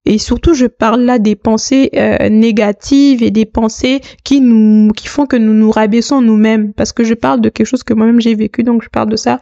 et 0.04 0.18
surtout 0.18 0.54
je 0.54 0.66
parle 0.66 1.02
là 1.02 1.18
des 1.18 1.36
pensées 1.36 1.90
euh, 1.94 2.28
négatives 2.28 3.22
et 3.22 3.30
des 3.30 3.46
pensées 3.46 4.00
qui 4.24 4.40
nous 4.40 4.92
qui 4.92 5.08
font 5.08 5.26
que 5.26 5.36
nous 5.36 5.52
nous 5.52 5.70
rabaissons 5.70 6.20
nous-mêmes 6.20 6.72
parce 6.72 6.92
que 6.92 7.04
je 7.04 7.14
parle 7.14 7.40
de 7.40 7.48
quelque 7.48 7.66
chose 7.66 7.82
que 7.82 7.94
moi-même 7.94 8.20
j'ai 8.20 8.34
vécu 8.34 8.62
donc 8.62 8.82
je 8.82 8.88
parle 8.88 9.08
de 9.08 9.16
ça 9.16 9.40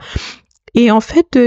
et 0.74 0.90
en 0.90 1.00
fait 1.00 1.38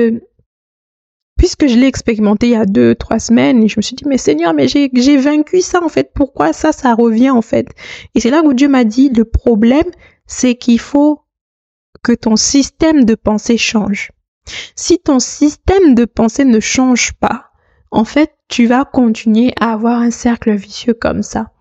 puisque 1.39 1.67
je 1.67 1.76
l'ai 1.76 1.88
expérimenté 1.88 2.48
il 2.48 2.52
y 2.52 2.56
a 2.56 2.65
deux, 2.65 2.93
trois 2.95 3.17
semaines, 3.17 3.67
je 3.67 3.76
me 3.78 3.82
suis 3.82 3.95
dit, 3.95 4.04
mais 4.06 4.17
Seigneur, 4.17 4.54
mais 4.54 4.67
j'ai 4.67 5.17
vaincu 5.17 5.62
ça, 5.62 5.82
en 5.82 5.88
fait, 5.88 6.12
pourquoi 6.13 6.52
ça, 6.52 6.74
ça 6.74 6.93
revient, 6.93 7.30
en 7.30 7.41
fait? 7.41 7.69
Et 8.13 8.19
c'est 8.19 8.30
là 8.30 8.43
où 8.43 8.54
Dieu 8.54 8.67
m'a 8.67 8.84
dit, 8.84 9.10
le 9.10 9.24
problème, 9.24 9.89
c'est 10.28 10.56
qu'il 10.56 10.82
faut 10.82 11.22
que 12.04 12.12
ton 12.12 12.36
système 12.36 13.06
de 13.06 13.15
pensée 13.15 13.58
change. 13.58 14.12
Si 14.76 15.00
ton 15.00 15.19
système 15.19 15.95
de 15.95 16.04
pensée 16.04 16.43
ne 16.43 16.60
change 16.60 17.13
pas, 17.13 17.48
en 17.91 18.06
fait, 18.06 18.36
tu 18.47 18.65
vas 18.65 18.86
continuer 18.86 19.54
à 19.60 19.73
avoir 19.73 19.99
un 19.99 20.12
cercle 20.12 20.54
vicieux 20.54 20.93
comme 20.93 21.23
ça. 21.23 21.52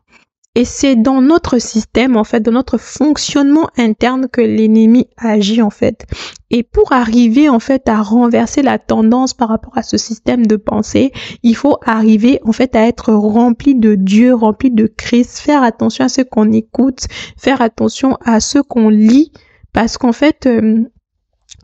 Et 0.55 0.65
c'est 0.65 0.97
dans 0.97 1.23
notre 1.23 1.59
système, 1.59 2.17
en 2.17 2.25
fait, 2.25 2.41
dans 2.41 2.51
notre 2.51 2.79
fonctionnement 2.79 3.69
interne 3.77 4.29
que 4.29 4.41
l'ennemi 4.41 5.09
agit, 5.17 5.63
en 5.63 5.71
fait. 5.71 6.05
Et 6.51 6.65
pour 6.65 6.93
arriver, 6.93 7.49
en 7.49 7.61
fait, 7.61 7.89
à 7.89 8.03
renverser 8.03 8.63
la 8.63 8.81
tendance 8.81 9.35
par 9.35 9.51
rapport 9.51 9.79
à 9.79 9.85
ce 9.85 9.97
système 9.97 10.47
de 10.47 10.57
pensée, 10.57 11.13
il 11.45 11.55
faut 11.55 11.79
arriver, 11.85 12.41
en 12.45 12.51
fait, 12.51 12.75
à 12.75 12.89
être 12.89 13.13
rempli 13.13 13.77
de 13.77 13.95
Dieu, 13.95 14.35
rempli 14.35 14.73
de 14.73 14.89
Christ, 14.89 15.39
faire 15.39 15.63
attention 15.63 16.07
à 16.07 16.09
ce 16.09 16.23
qu'on 16.23 16.51
écoute, 16.51 17.07
faire 17.37 17.63
attention 17.63 18.17
à 18.25 18.41
ce 18.41 18.59
qu'on 18.59 18.89
lit, 18.89 19.33
parce 19.73 19.97
qu'en 19.97 20.13
fait, 20.13 20.47
euh, 20.47 20.83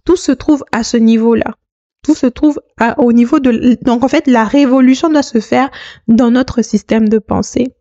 tout 0.05 0.17
se 0.17 0.31
trouve 0.31 0.65
à 0.71 0.85
ce 0.85 0.99
niveau-là 0.99 1.57
tout 2.05 2.15
se 2.15 2.27
trouve 2.27 2.61
au 2.99 3.13
niveau 3.13 3.41
de 3.41 3.77
donc 3.83 4.05
en 4.05 4.09
fait 4.09 4.27
la 4.29 4.45
révolution 4.45 5.09
doit 5.09 5.23
se 5.23 5.41
faire 5.41 5.71
dans 6.07 6.31
notre 6.31 6.63
système 6.63 7.09
de 7.09 7.19
pensée. 7.19 7.75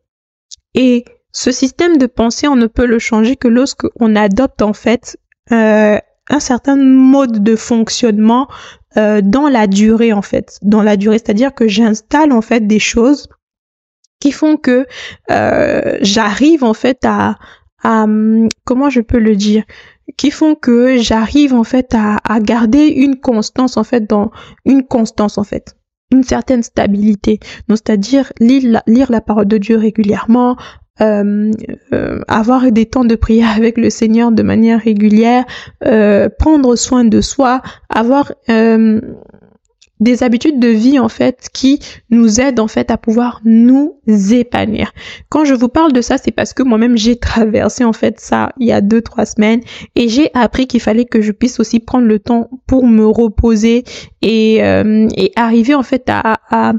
Et 0.73 1.05
ce 1.31 1.51
système 1.51 1.97
de 1.97 2.05
pensée, 2.05 2.47
on 2.47 2.55
ne 2.55 2.67
peut 2.67 2.85
le 2.85 2.99
changer 2.99 3.35
que 3.35 3.47
lorsque 3.47 3.85
on 3.99 4.15
adopte 4.15 4.61
en 4.61 4.73
fait 4.73 5.17
euh, 5.51 5.97
un 6.29 6.39
certain 6.39 6.77
mode 6.77 7.43
de 7.43 7.55
fonctionnement 7.55 8.47
euh, 8.97 9.21
dans 9.21 9.49
la 9.49 9.67
durée 9.67 10.13
en 10.13 10.21
fait, 10.21 10.57
dans 10.61 10.81
la 10.83 10.95
durée, 10.95 11.17
c'est-à-dire 11.17 11.53
que 11.53 11.67
j'installe 11.67 12.31
en 12.31 12.41
fait 12.41 12.65
des 12.65 12.79
choses 12.79 13.27
qui 14.19 14.31
font 14.31 14.55
que 14.57 14.87
euh, 15.31 15.97
j'arrive 16.01 16.63
en 16.63 16.73
fait 16.73 16.99
à, 17.03 17.35
à 17.83 18.05
comment 18.63 18.89
je 18.89 19.01
peux 19.01 19.19
le 19.19 19.35
dire? 19.35 19.63
Qui 20.17 20.31
font 20.31 20.55
que 20.55 20.97
j'arrive 20.97 21.53
en 21.53 21.63
fait 21.63 21.93
à, 21.93 22.17
à 22.23 22.39
garder 22.39 22.87
une 22.87 23.19
constance 23.19 23.77
en 23.77 23.83
fait 23.83 24.09
dans 24.09 24.31
une 24.65 24.83
constance 24.83 25.37
en 25.37 25.43
fait 25.43 25.75
une 26.13 26.23
certaine 26.23 26.63
stabilité. 26.63 27.39
Donc, 27.67 27.79
c'est-à-dire 27.83 28.31
lire 28.39 28.63
la, 28.65 28.83
lire 28.87 29.11
la 29.11 29.19
parole 29.19 29.47
de 29.47 29.57
Dieu 29.57 29.77
régulièrement, 29.77 30.55
euh, 31.01 31.51
euh, 31.91 32.19
avoir 32.27 32.71
des 32.71 32.85
temps 32.85 33.03
de 33.03 33.15
prière 33.15 33.49
avec 33.57 33.77
le 33.77 33.89
Seigneur 33.89 34.31
de 34.31 34.43
manière 34.43 34.79
régulière, 34.79 35.43
euh, 35.85 36.29
prendre 36.29 36.75
soin 36.75 37.03
de 37.03 37.19
soi, 37.19 37.61
avoir 37.89 38.31
des 40.03 40.21
habitudes 40.23 40.59
de 40.59 40.67
vie 40.67 40.99
en 40.99 41.09
fait 41.09 41.49
qui 41.53 41.79
nous 42.09 42.39
aident 42.39 42.59
en 42.59 42.67
fait 42.67 42.91
à 42.91 42.97
pouvoir 42.97 43.41
nous 43.45 43.97
épanouir. 44.07 44.91
Quand 45.29 45.45
je 45.45 45.53
vous 45.53 45.69
parle 45.69 45.93
de 45.93 46.01
ça, 46.01 46.17
c'est 46.17 46.31
parce 46.31 46.53
que 46.53 46.61
moi-même 46.63 46.97
j'ai 46.97 47.15
traversé 47.15 47.83
en 47.83 47.93
fait 47.93 48.19
ça 48.19 48.51
il 48.59 48.67
y 48.67 48.71
a 48.71 48.81
deux 48.81 49.01
trois 49.01 49.25
semaines 49.25 49.61
et 49.95 50.09
j'ai 50.09 50.29
appris 50.33 50.67
qu'il 50.67 50.81
fallait 50.81 51.05
que 51.05 51.21
je 51.21 51.31
puisse 51.31 51.59
aussi 51.59 51.79
prendre 51.79 52.05
le 52.05 52.19
temps 52.19 52.49
pour 52.67 52.85
me 52.85 53.05
reposer 53.05 53.83
et, 54.21 54.63
euh, 54.63 55.07
et 55.15 55.31
arriver 55.35 55.73
en 55.73 55.83
fait 55.83 56.03
à, 56.07 56.39
à 56.49 56.73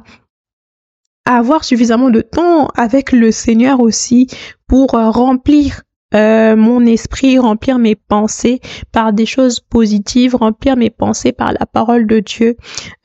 avoir 1.25 1.65
suffisamment 1.65 2.11
de 2.11 2.21
temps 2.21 2.69
avec 2.75 3.13
le 3.13 3.31
Seigneur 3.31 3.81
aussi 3.81 4.27
pour 4.67 4.95
euh, 4.95 5.11
remplir 5.11 5.84
euh, 6.15 6.57
mon 6.57 6.85
esprit, 6.87 7.39
remplir 7.39 7.79
mes 7.79 7.95
pensées 7.95 8.61
par 8.93 9.13
des 9.13 9.27
choses 9.27 9.61
positives, 9.61 10.37
remplir 10.37 10.77
mes 10.77 10.91
pensées 10.91 11.33
par 11.33 11.53
la 11.53 11.67
parole 11.67 12.07
de 12.07 12.21
Dieu. 12.21 12.57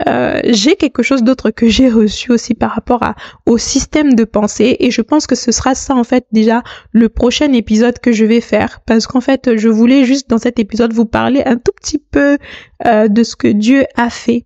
Euh, 0.08 0.40
j'ai 0.46 0.76
quelque 0.76 1.04
chose 1.04 1.24
d'autre 1.24 1.50
que 1.52 1.68
j'ai 1.68 1.90
reçu 1.90 2.32
aussi 2.32 2.54
par 2.54 2.72
rapport 2.72 3.04
à, 3.04 3.16
au 3.46 3.58
système 3.58 4.14
de 4.14 4.24
pensée 4.24 4.78
et 4.80 4.92
je 4.92 5.02
pense 5.02 5.28
que 5.28 5.36
ce 5.36 5.52
sera 5.52 5.76
ça 5.76 5.96
en 5.96 6.04
fait 6.04 6.26
déjà 6.32 6.64
le 6.92 7.10
prochain 7.10 7.52
épisode 7.54 8.00
que 8.00 8.12
je 8.12 8.26
vais 8.26 8.42
faire 8.42 8.82
parce 8.86 9.08
qu'en 9.08 9.22
fait 9.22 9.58
je 9.58 9.70
voulais 9.70 10.06
juste 10.06 10.30
dans 10.30 10.38
cet 10.38 10.60
épisode 10.60 10.94
vous 10.94 11.06
parler 11.06 11.42
un 11.46 11.58
tout 11.58 11.72
petit 11.76 12.00
peu 12.00 12.38
euh, 12.86 13.08
de 13.08 13.24
ce 13.24 13.36
que 13.36 13.48
Dieu 13.48 13.86
a 13.96 14.10
fait 14.10 14.46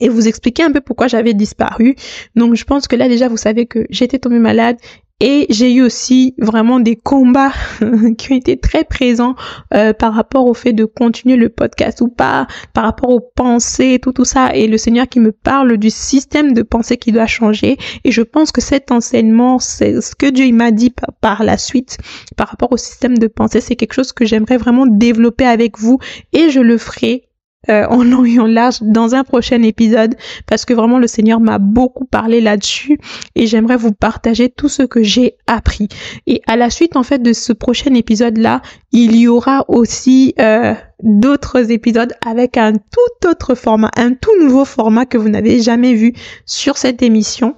et 0.00 0.08
vous 0.08 0.28
expliquer 0.28 0.62
un 0.62 0.72
peu 0.72 0.80
pourquoi 0.80 1.08
j'avais 1.08 1.34
disparu. 1.34 1.96
Donc 2.34 2.54
je 2.54 2.64
pense 2.64 2.86
que 2.86 2.96
là 2.96 3.08
déjà 3.08 3.28
vous 3.28 3.36
savez 3.36 3.66
que 3.66 3.86
j'étais 3.90 4.18
tombée 4.18 4.38
malade 4.38 4.76
et 5.20 5.46
j'ai 5.48 5.72
eu 5.72 5.82
aussi 5.82 6.34
vraiment 6.38 6.78
des 6.78 6.96
combats 6.96 7.52
qui 8.18 8.32
ont 8.32 8.36
été 8.36 8.58
très 8.58 8.84
présents 8.84 9.34
euh, 9.72 9.94
par 9.94 10.12
rapport 10.12 10.46
au 10.46 10.52
fait 10.52 10.74
de 10.74 10.84
continuer 10.84 11.36
le 11.36 11.48
podcast 11.48 12.02
ou 12.02 12.08
pas, 12.08 12.46
par 12.74 12.84
rapport 12.84 13.08
aux 13.08 13.20
pensées, 13.20 13.98
tout 14.02 14.12
tout 14.12 14.26
ça. 14.26 14.54
Et 14.54 14.66
le 14.66 14.76
Seigneur 14.76 15.08
qui 15.08 15.20
me 15.20 15.32
parle 15.32 15.78
du 15.78 15.88
système 15.88 16.52
de 16.52 16.60
pensée 16.60 16.98
qui 16.98 17.12
doit 17.12 17.26
changer. 17.26 17.78
Et 18.04 18.12
je 18.12 18.20
pense 18.20 18.52
que 18.52 18.60
cet 18.60 18.92
enseignement, 18.92 19.58
c'est 19.58 20.02
ce 20.02 20.14
que 20.14 20.26
Dieu 20.26 20.52
m'a 20.52 20.70
dit 20.70 20.92
par, 21.22 21.44
la 21.44 21.56
suite 21.56 21.96
par 22.36 22.48
rapport 22.48 22.72
au 22.72 22.76
système 22.76 23.16
de 23.16 23.26
pensée, 23.26 23.62
c'est 23.62 23.76
quelque 23.76 23.94
chose 23.94 24.12
que 24.12 24.26
j'aimerais 24.26 24.58
vraiment 24.58 24.86
développer 24.86 25.46
avec 25.46 25.78
vous 25.78 25.98
et 26.32 26.50
je 26.50 26.60
le 26.60 26.76
ferai 26.76 27.25
euh, 27.70 27.86
en 27.88 28.02
long 28.02 28.24
et 28.24 28.38
en 28.38 28.46
large 28.46 28.78
dans 28.82 29.14
un 29.14 29.24
prochain 29.24 29.62
épisode 29.62 30.14
parce 30.46 30.64
que 30.64 30.74
vraiment 30.74 30.98
le 30.98 31.06
Seigneur 31.06 31.40
m'a 31.40 31.58
beaucoup 31.58 32.04
parlé 32.04 32.40
là-dessus 32.40 32.98
et 33.34 33.46
j'aimerais 33.46 33.76
vous 33.76 33.92
partager 33.92 34.48
tout 34.48 34.68
ce 34.68 34.82
que 34.82 35.02
j'ai 35.02 35.36
appris. 35.46 35.88
Et 36.26 36.42
à 36.46 36.56
la 36.56 36.70
suite 36.70 36.96
en 36.96 37.02
fait 37.02 37.22
de 37.22 37.32
ce 37.32 37.52
prochain 37.52 37.94
épisode 37.94 38.38
là, 38.38 38.62
il 38.92 39.16
y 39.16 39.28
aura 39.28 39.64
aussi 39.68 40.34
euh, 40.40 40.74
d'autres 41.02 41.70
épisodes 41.70 42.12
avec 42.24 42.56
un 42.56 42.74
tout 42.74 43.28
autre 43.28 43.54
format, 43.54 43.90
un 43.96 44.14
tout 44.14 44.38
nouveau 44.40 44.64
format 44.64 45.06
que 45.06 45.18
vous 45.18 45.28
n'avez 45.28 45.60
jamais 45.60 45.94
vu 45.94 46.14
sur 46.44 46.76
cette 46.76 47.02
émission. 47.02 47.56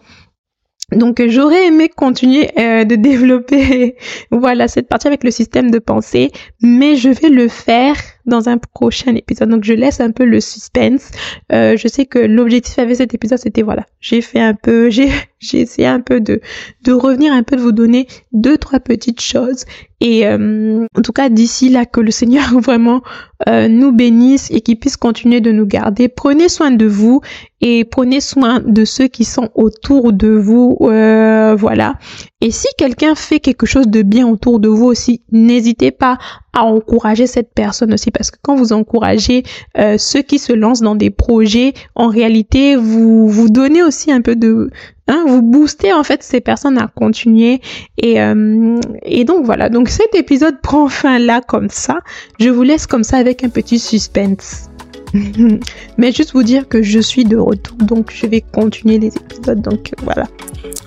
Donc 0.92 1.22
j'aurais 1.26 1.66
aimé 1.66 1.90
continuer 1.90 2.48
euh, 2.58 2.84
de 2.84 2.94
développer 2.94 3.96
voilà 4.30 4.68
cette 4.68 4.88
partie 4.88 5.06
avec 5.06 5.22
le 5.22 5.30
système 5.30 5.70
de 5.70 5.78
pensée, 5.78 6.30
mais 6.62 6.96
je 6.96 7.10
vais 7.10 7.28
le 7.28 7.48
faire 7.48 7.94
dans 8.28 8.48
un 8.48 8.58
prochain 8.58 9.14
épisode. 9.14 9.48
Donc 9.48 9.64
je 9.64 9.72
laisse 9.72 10.00
un 10.00 10.10
peu 10.10 10.24
le 10.24 10.40
suspense. 10.40 11.10
Euh, 11.52 11.76
je 11.76 11.88
sais 11.88 12.06
que 12.06 12.18
l'objectif 12.18 12.78
avec 12.78 12.96
cet 12.96 13.14
épisode 13.14 13.38
c'était 13.38 13.62
voilà, 13.62 13.84
j'ai 14.00 14.20
fait 14.20 14.40
un 14.40 14.54
peu, 14.54 14.90
j'ai 14.90 15.10
j'ai 15.40 15.60
essayé 15.60 15.86
un 15.86 16.00
peu 16.00 16.20
de 16.20 16.40
de 16.84 16.92
revenir 16.92 17.32
un 17.32 17.42
peu 17.42 17.56
de 17.56 17.62
vous 17.62 17.72
donner 17.72 18.06
deux 18.32 18.58
trois 18.58 18.80
petites 18.80 19.20
choses 19.20 19.64
et 20.00 20.26
euh, 20.26 20.84
en 20.96 21.02
tout 21.02 21.12
cas 21.12 21.28
d'ici 21.28 21.68
là 21.68 21.86
que 21.86 22.00
le 22.00 22.10
Seigneur 22.10 22.60
vraiment 22.60 23.02
euh, 23.48 23.68
nous 23.68 23.92
bénisse 23.92 24.50
et 24.50 24.60
qu'il 24.60 24.78
puisse 24.78 24.96
continuer 24.96 25.40
de 25.40 25.52
nous 25.52 25.66
garder. 25.66 26.08
Prenez 26.08 26.48
soin 26.48 26.70
de 26.70 26.86
vous 26.86 27.20
et 27.60 27.84
prenez 27.84 28.20
soin 28.20 28.60
de 28.60 28.84
ceux 28.84 29.08
qui 29.08 29.24
sont 29.24 29.48
autour 29.54 30.12
de 30.12 30.28
vous. 30.28 30.76
Voilà. 30.80 31.94
Et 32.40 32.52
si 32.52 32.68
quelqu'un 32.76 33.16
fait 33.16 33.40
quelque 33.40 33.66
chose 33.66 33.88
de 33.88 34.02
bien 34.02 34.28
autour 34.28 34.60
de 34.60 34.68
vous 34.68 34.84
aussi, 34.84 35.22
n'hésitez 35.32 35.90
pas 35.90 36.18
à 36.52 36.64
encourager 36.64 37.26
cette 37.26 37.52
personne 37.54 37.92
aussi 37.94 38.10
parce 38.18 38.30
que 38.32 38.38
quand 38.42 38.56
vous 38.56 38.72
encouragez 38.72 39.44
euh, 39.78 39.96
ceux 39.96 40.22
qui 40.22 40.38
se 40.38 40.52
lancent 40.52 40.82
dans 40.82 40.96
des 40.96 41.10
projets, 41.10 41.72
en 41.94 42.08
réalité, 42.08 42.76
vous 42.76 43.28
vous 43.28 43.48
donnez 43.48 43.82
aussi 43.82 44.10
un 44.12 44.20
peu 44.20 44.36
de 44.36 44.70
Hein, 45.10 45.24
vous 45.26 45.40
boostez 45.40 45.94
en 45.94 46.04
fait 46.04 46.22
ces 46.22 46.42
personnes 46.42 46.76
à 46.76 46.86
continuer. 46.86 47.62
Et 47.96 48.20
euh, 48.20 48.78
et 49.02 49.24
donc 49.24 49.46
voilà. 49.46 49.70
Donc 49.70 49.88
cet 49.88 50.14
épisode 50.14 50.60
prend 50.60 50.88
fin 50.88 51.18
là 51.18 51.40
comme 51.40 51.70
ça. 51.70 52.00
Je 52.38 52.50
vous 52.50 52.62
laisse 52.62 52.86
comme 52.86 53.04
ça 53.04 53.16
avec 53.16 53.42
un 53.42 53.48
petit 53.48 53.78
suspense 53.78 54.68
Mais 55.98 56.12
juste 56.12 56.32
vous 56.32 56.42
dire 56.42 56.68
que 56.68 56.82
je 56.82 56.98
suis 56.98 57.24
de 57.24 57.36
retour, 57.36 57.76
donc 57.78 58.12
je 58.12 58.26
vais 58.26 58.40
continuer 58.40 58.98
les 58.98 59.08
épisodes. 59.16 59.60
Donc 59.60 59.92
voilà. 60.02 60.26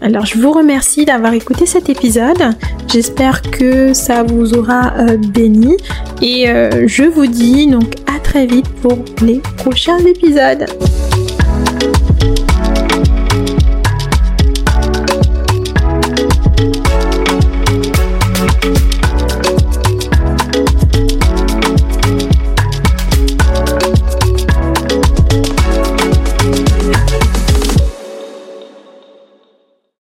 Alors 0.01 0.25
je 0.25 0.37
vous 0.37 0.51
remercie 0.51 1.05
d'avoir 1.05 1.33
écouté 1.33 1.65
cet 1.65 1.89
épisode. 1.89 2.55
J'espère 2.87 3.41
que 3.41 3.93
ça 3.93 4.23
vous 4.23 4.53
aura 4.53 4.93
euh, 4.97 5.17
béni. 5.17 5.77
Et 6.21 6.49
euh, 6.49 6.87
je 6.87 7.03
vous 7.03 7.27
dis 7.27 7.67
donc 7.67 7.95
à 8.07 8.19
très 8.19 8.45
vite 8.45 8.69
pour 8.81 8.97
les 9.21 9.41
prochains 9.57 9.99
épisodes. 9.99 10.65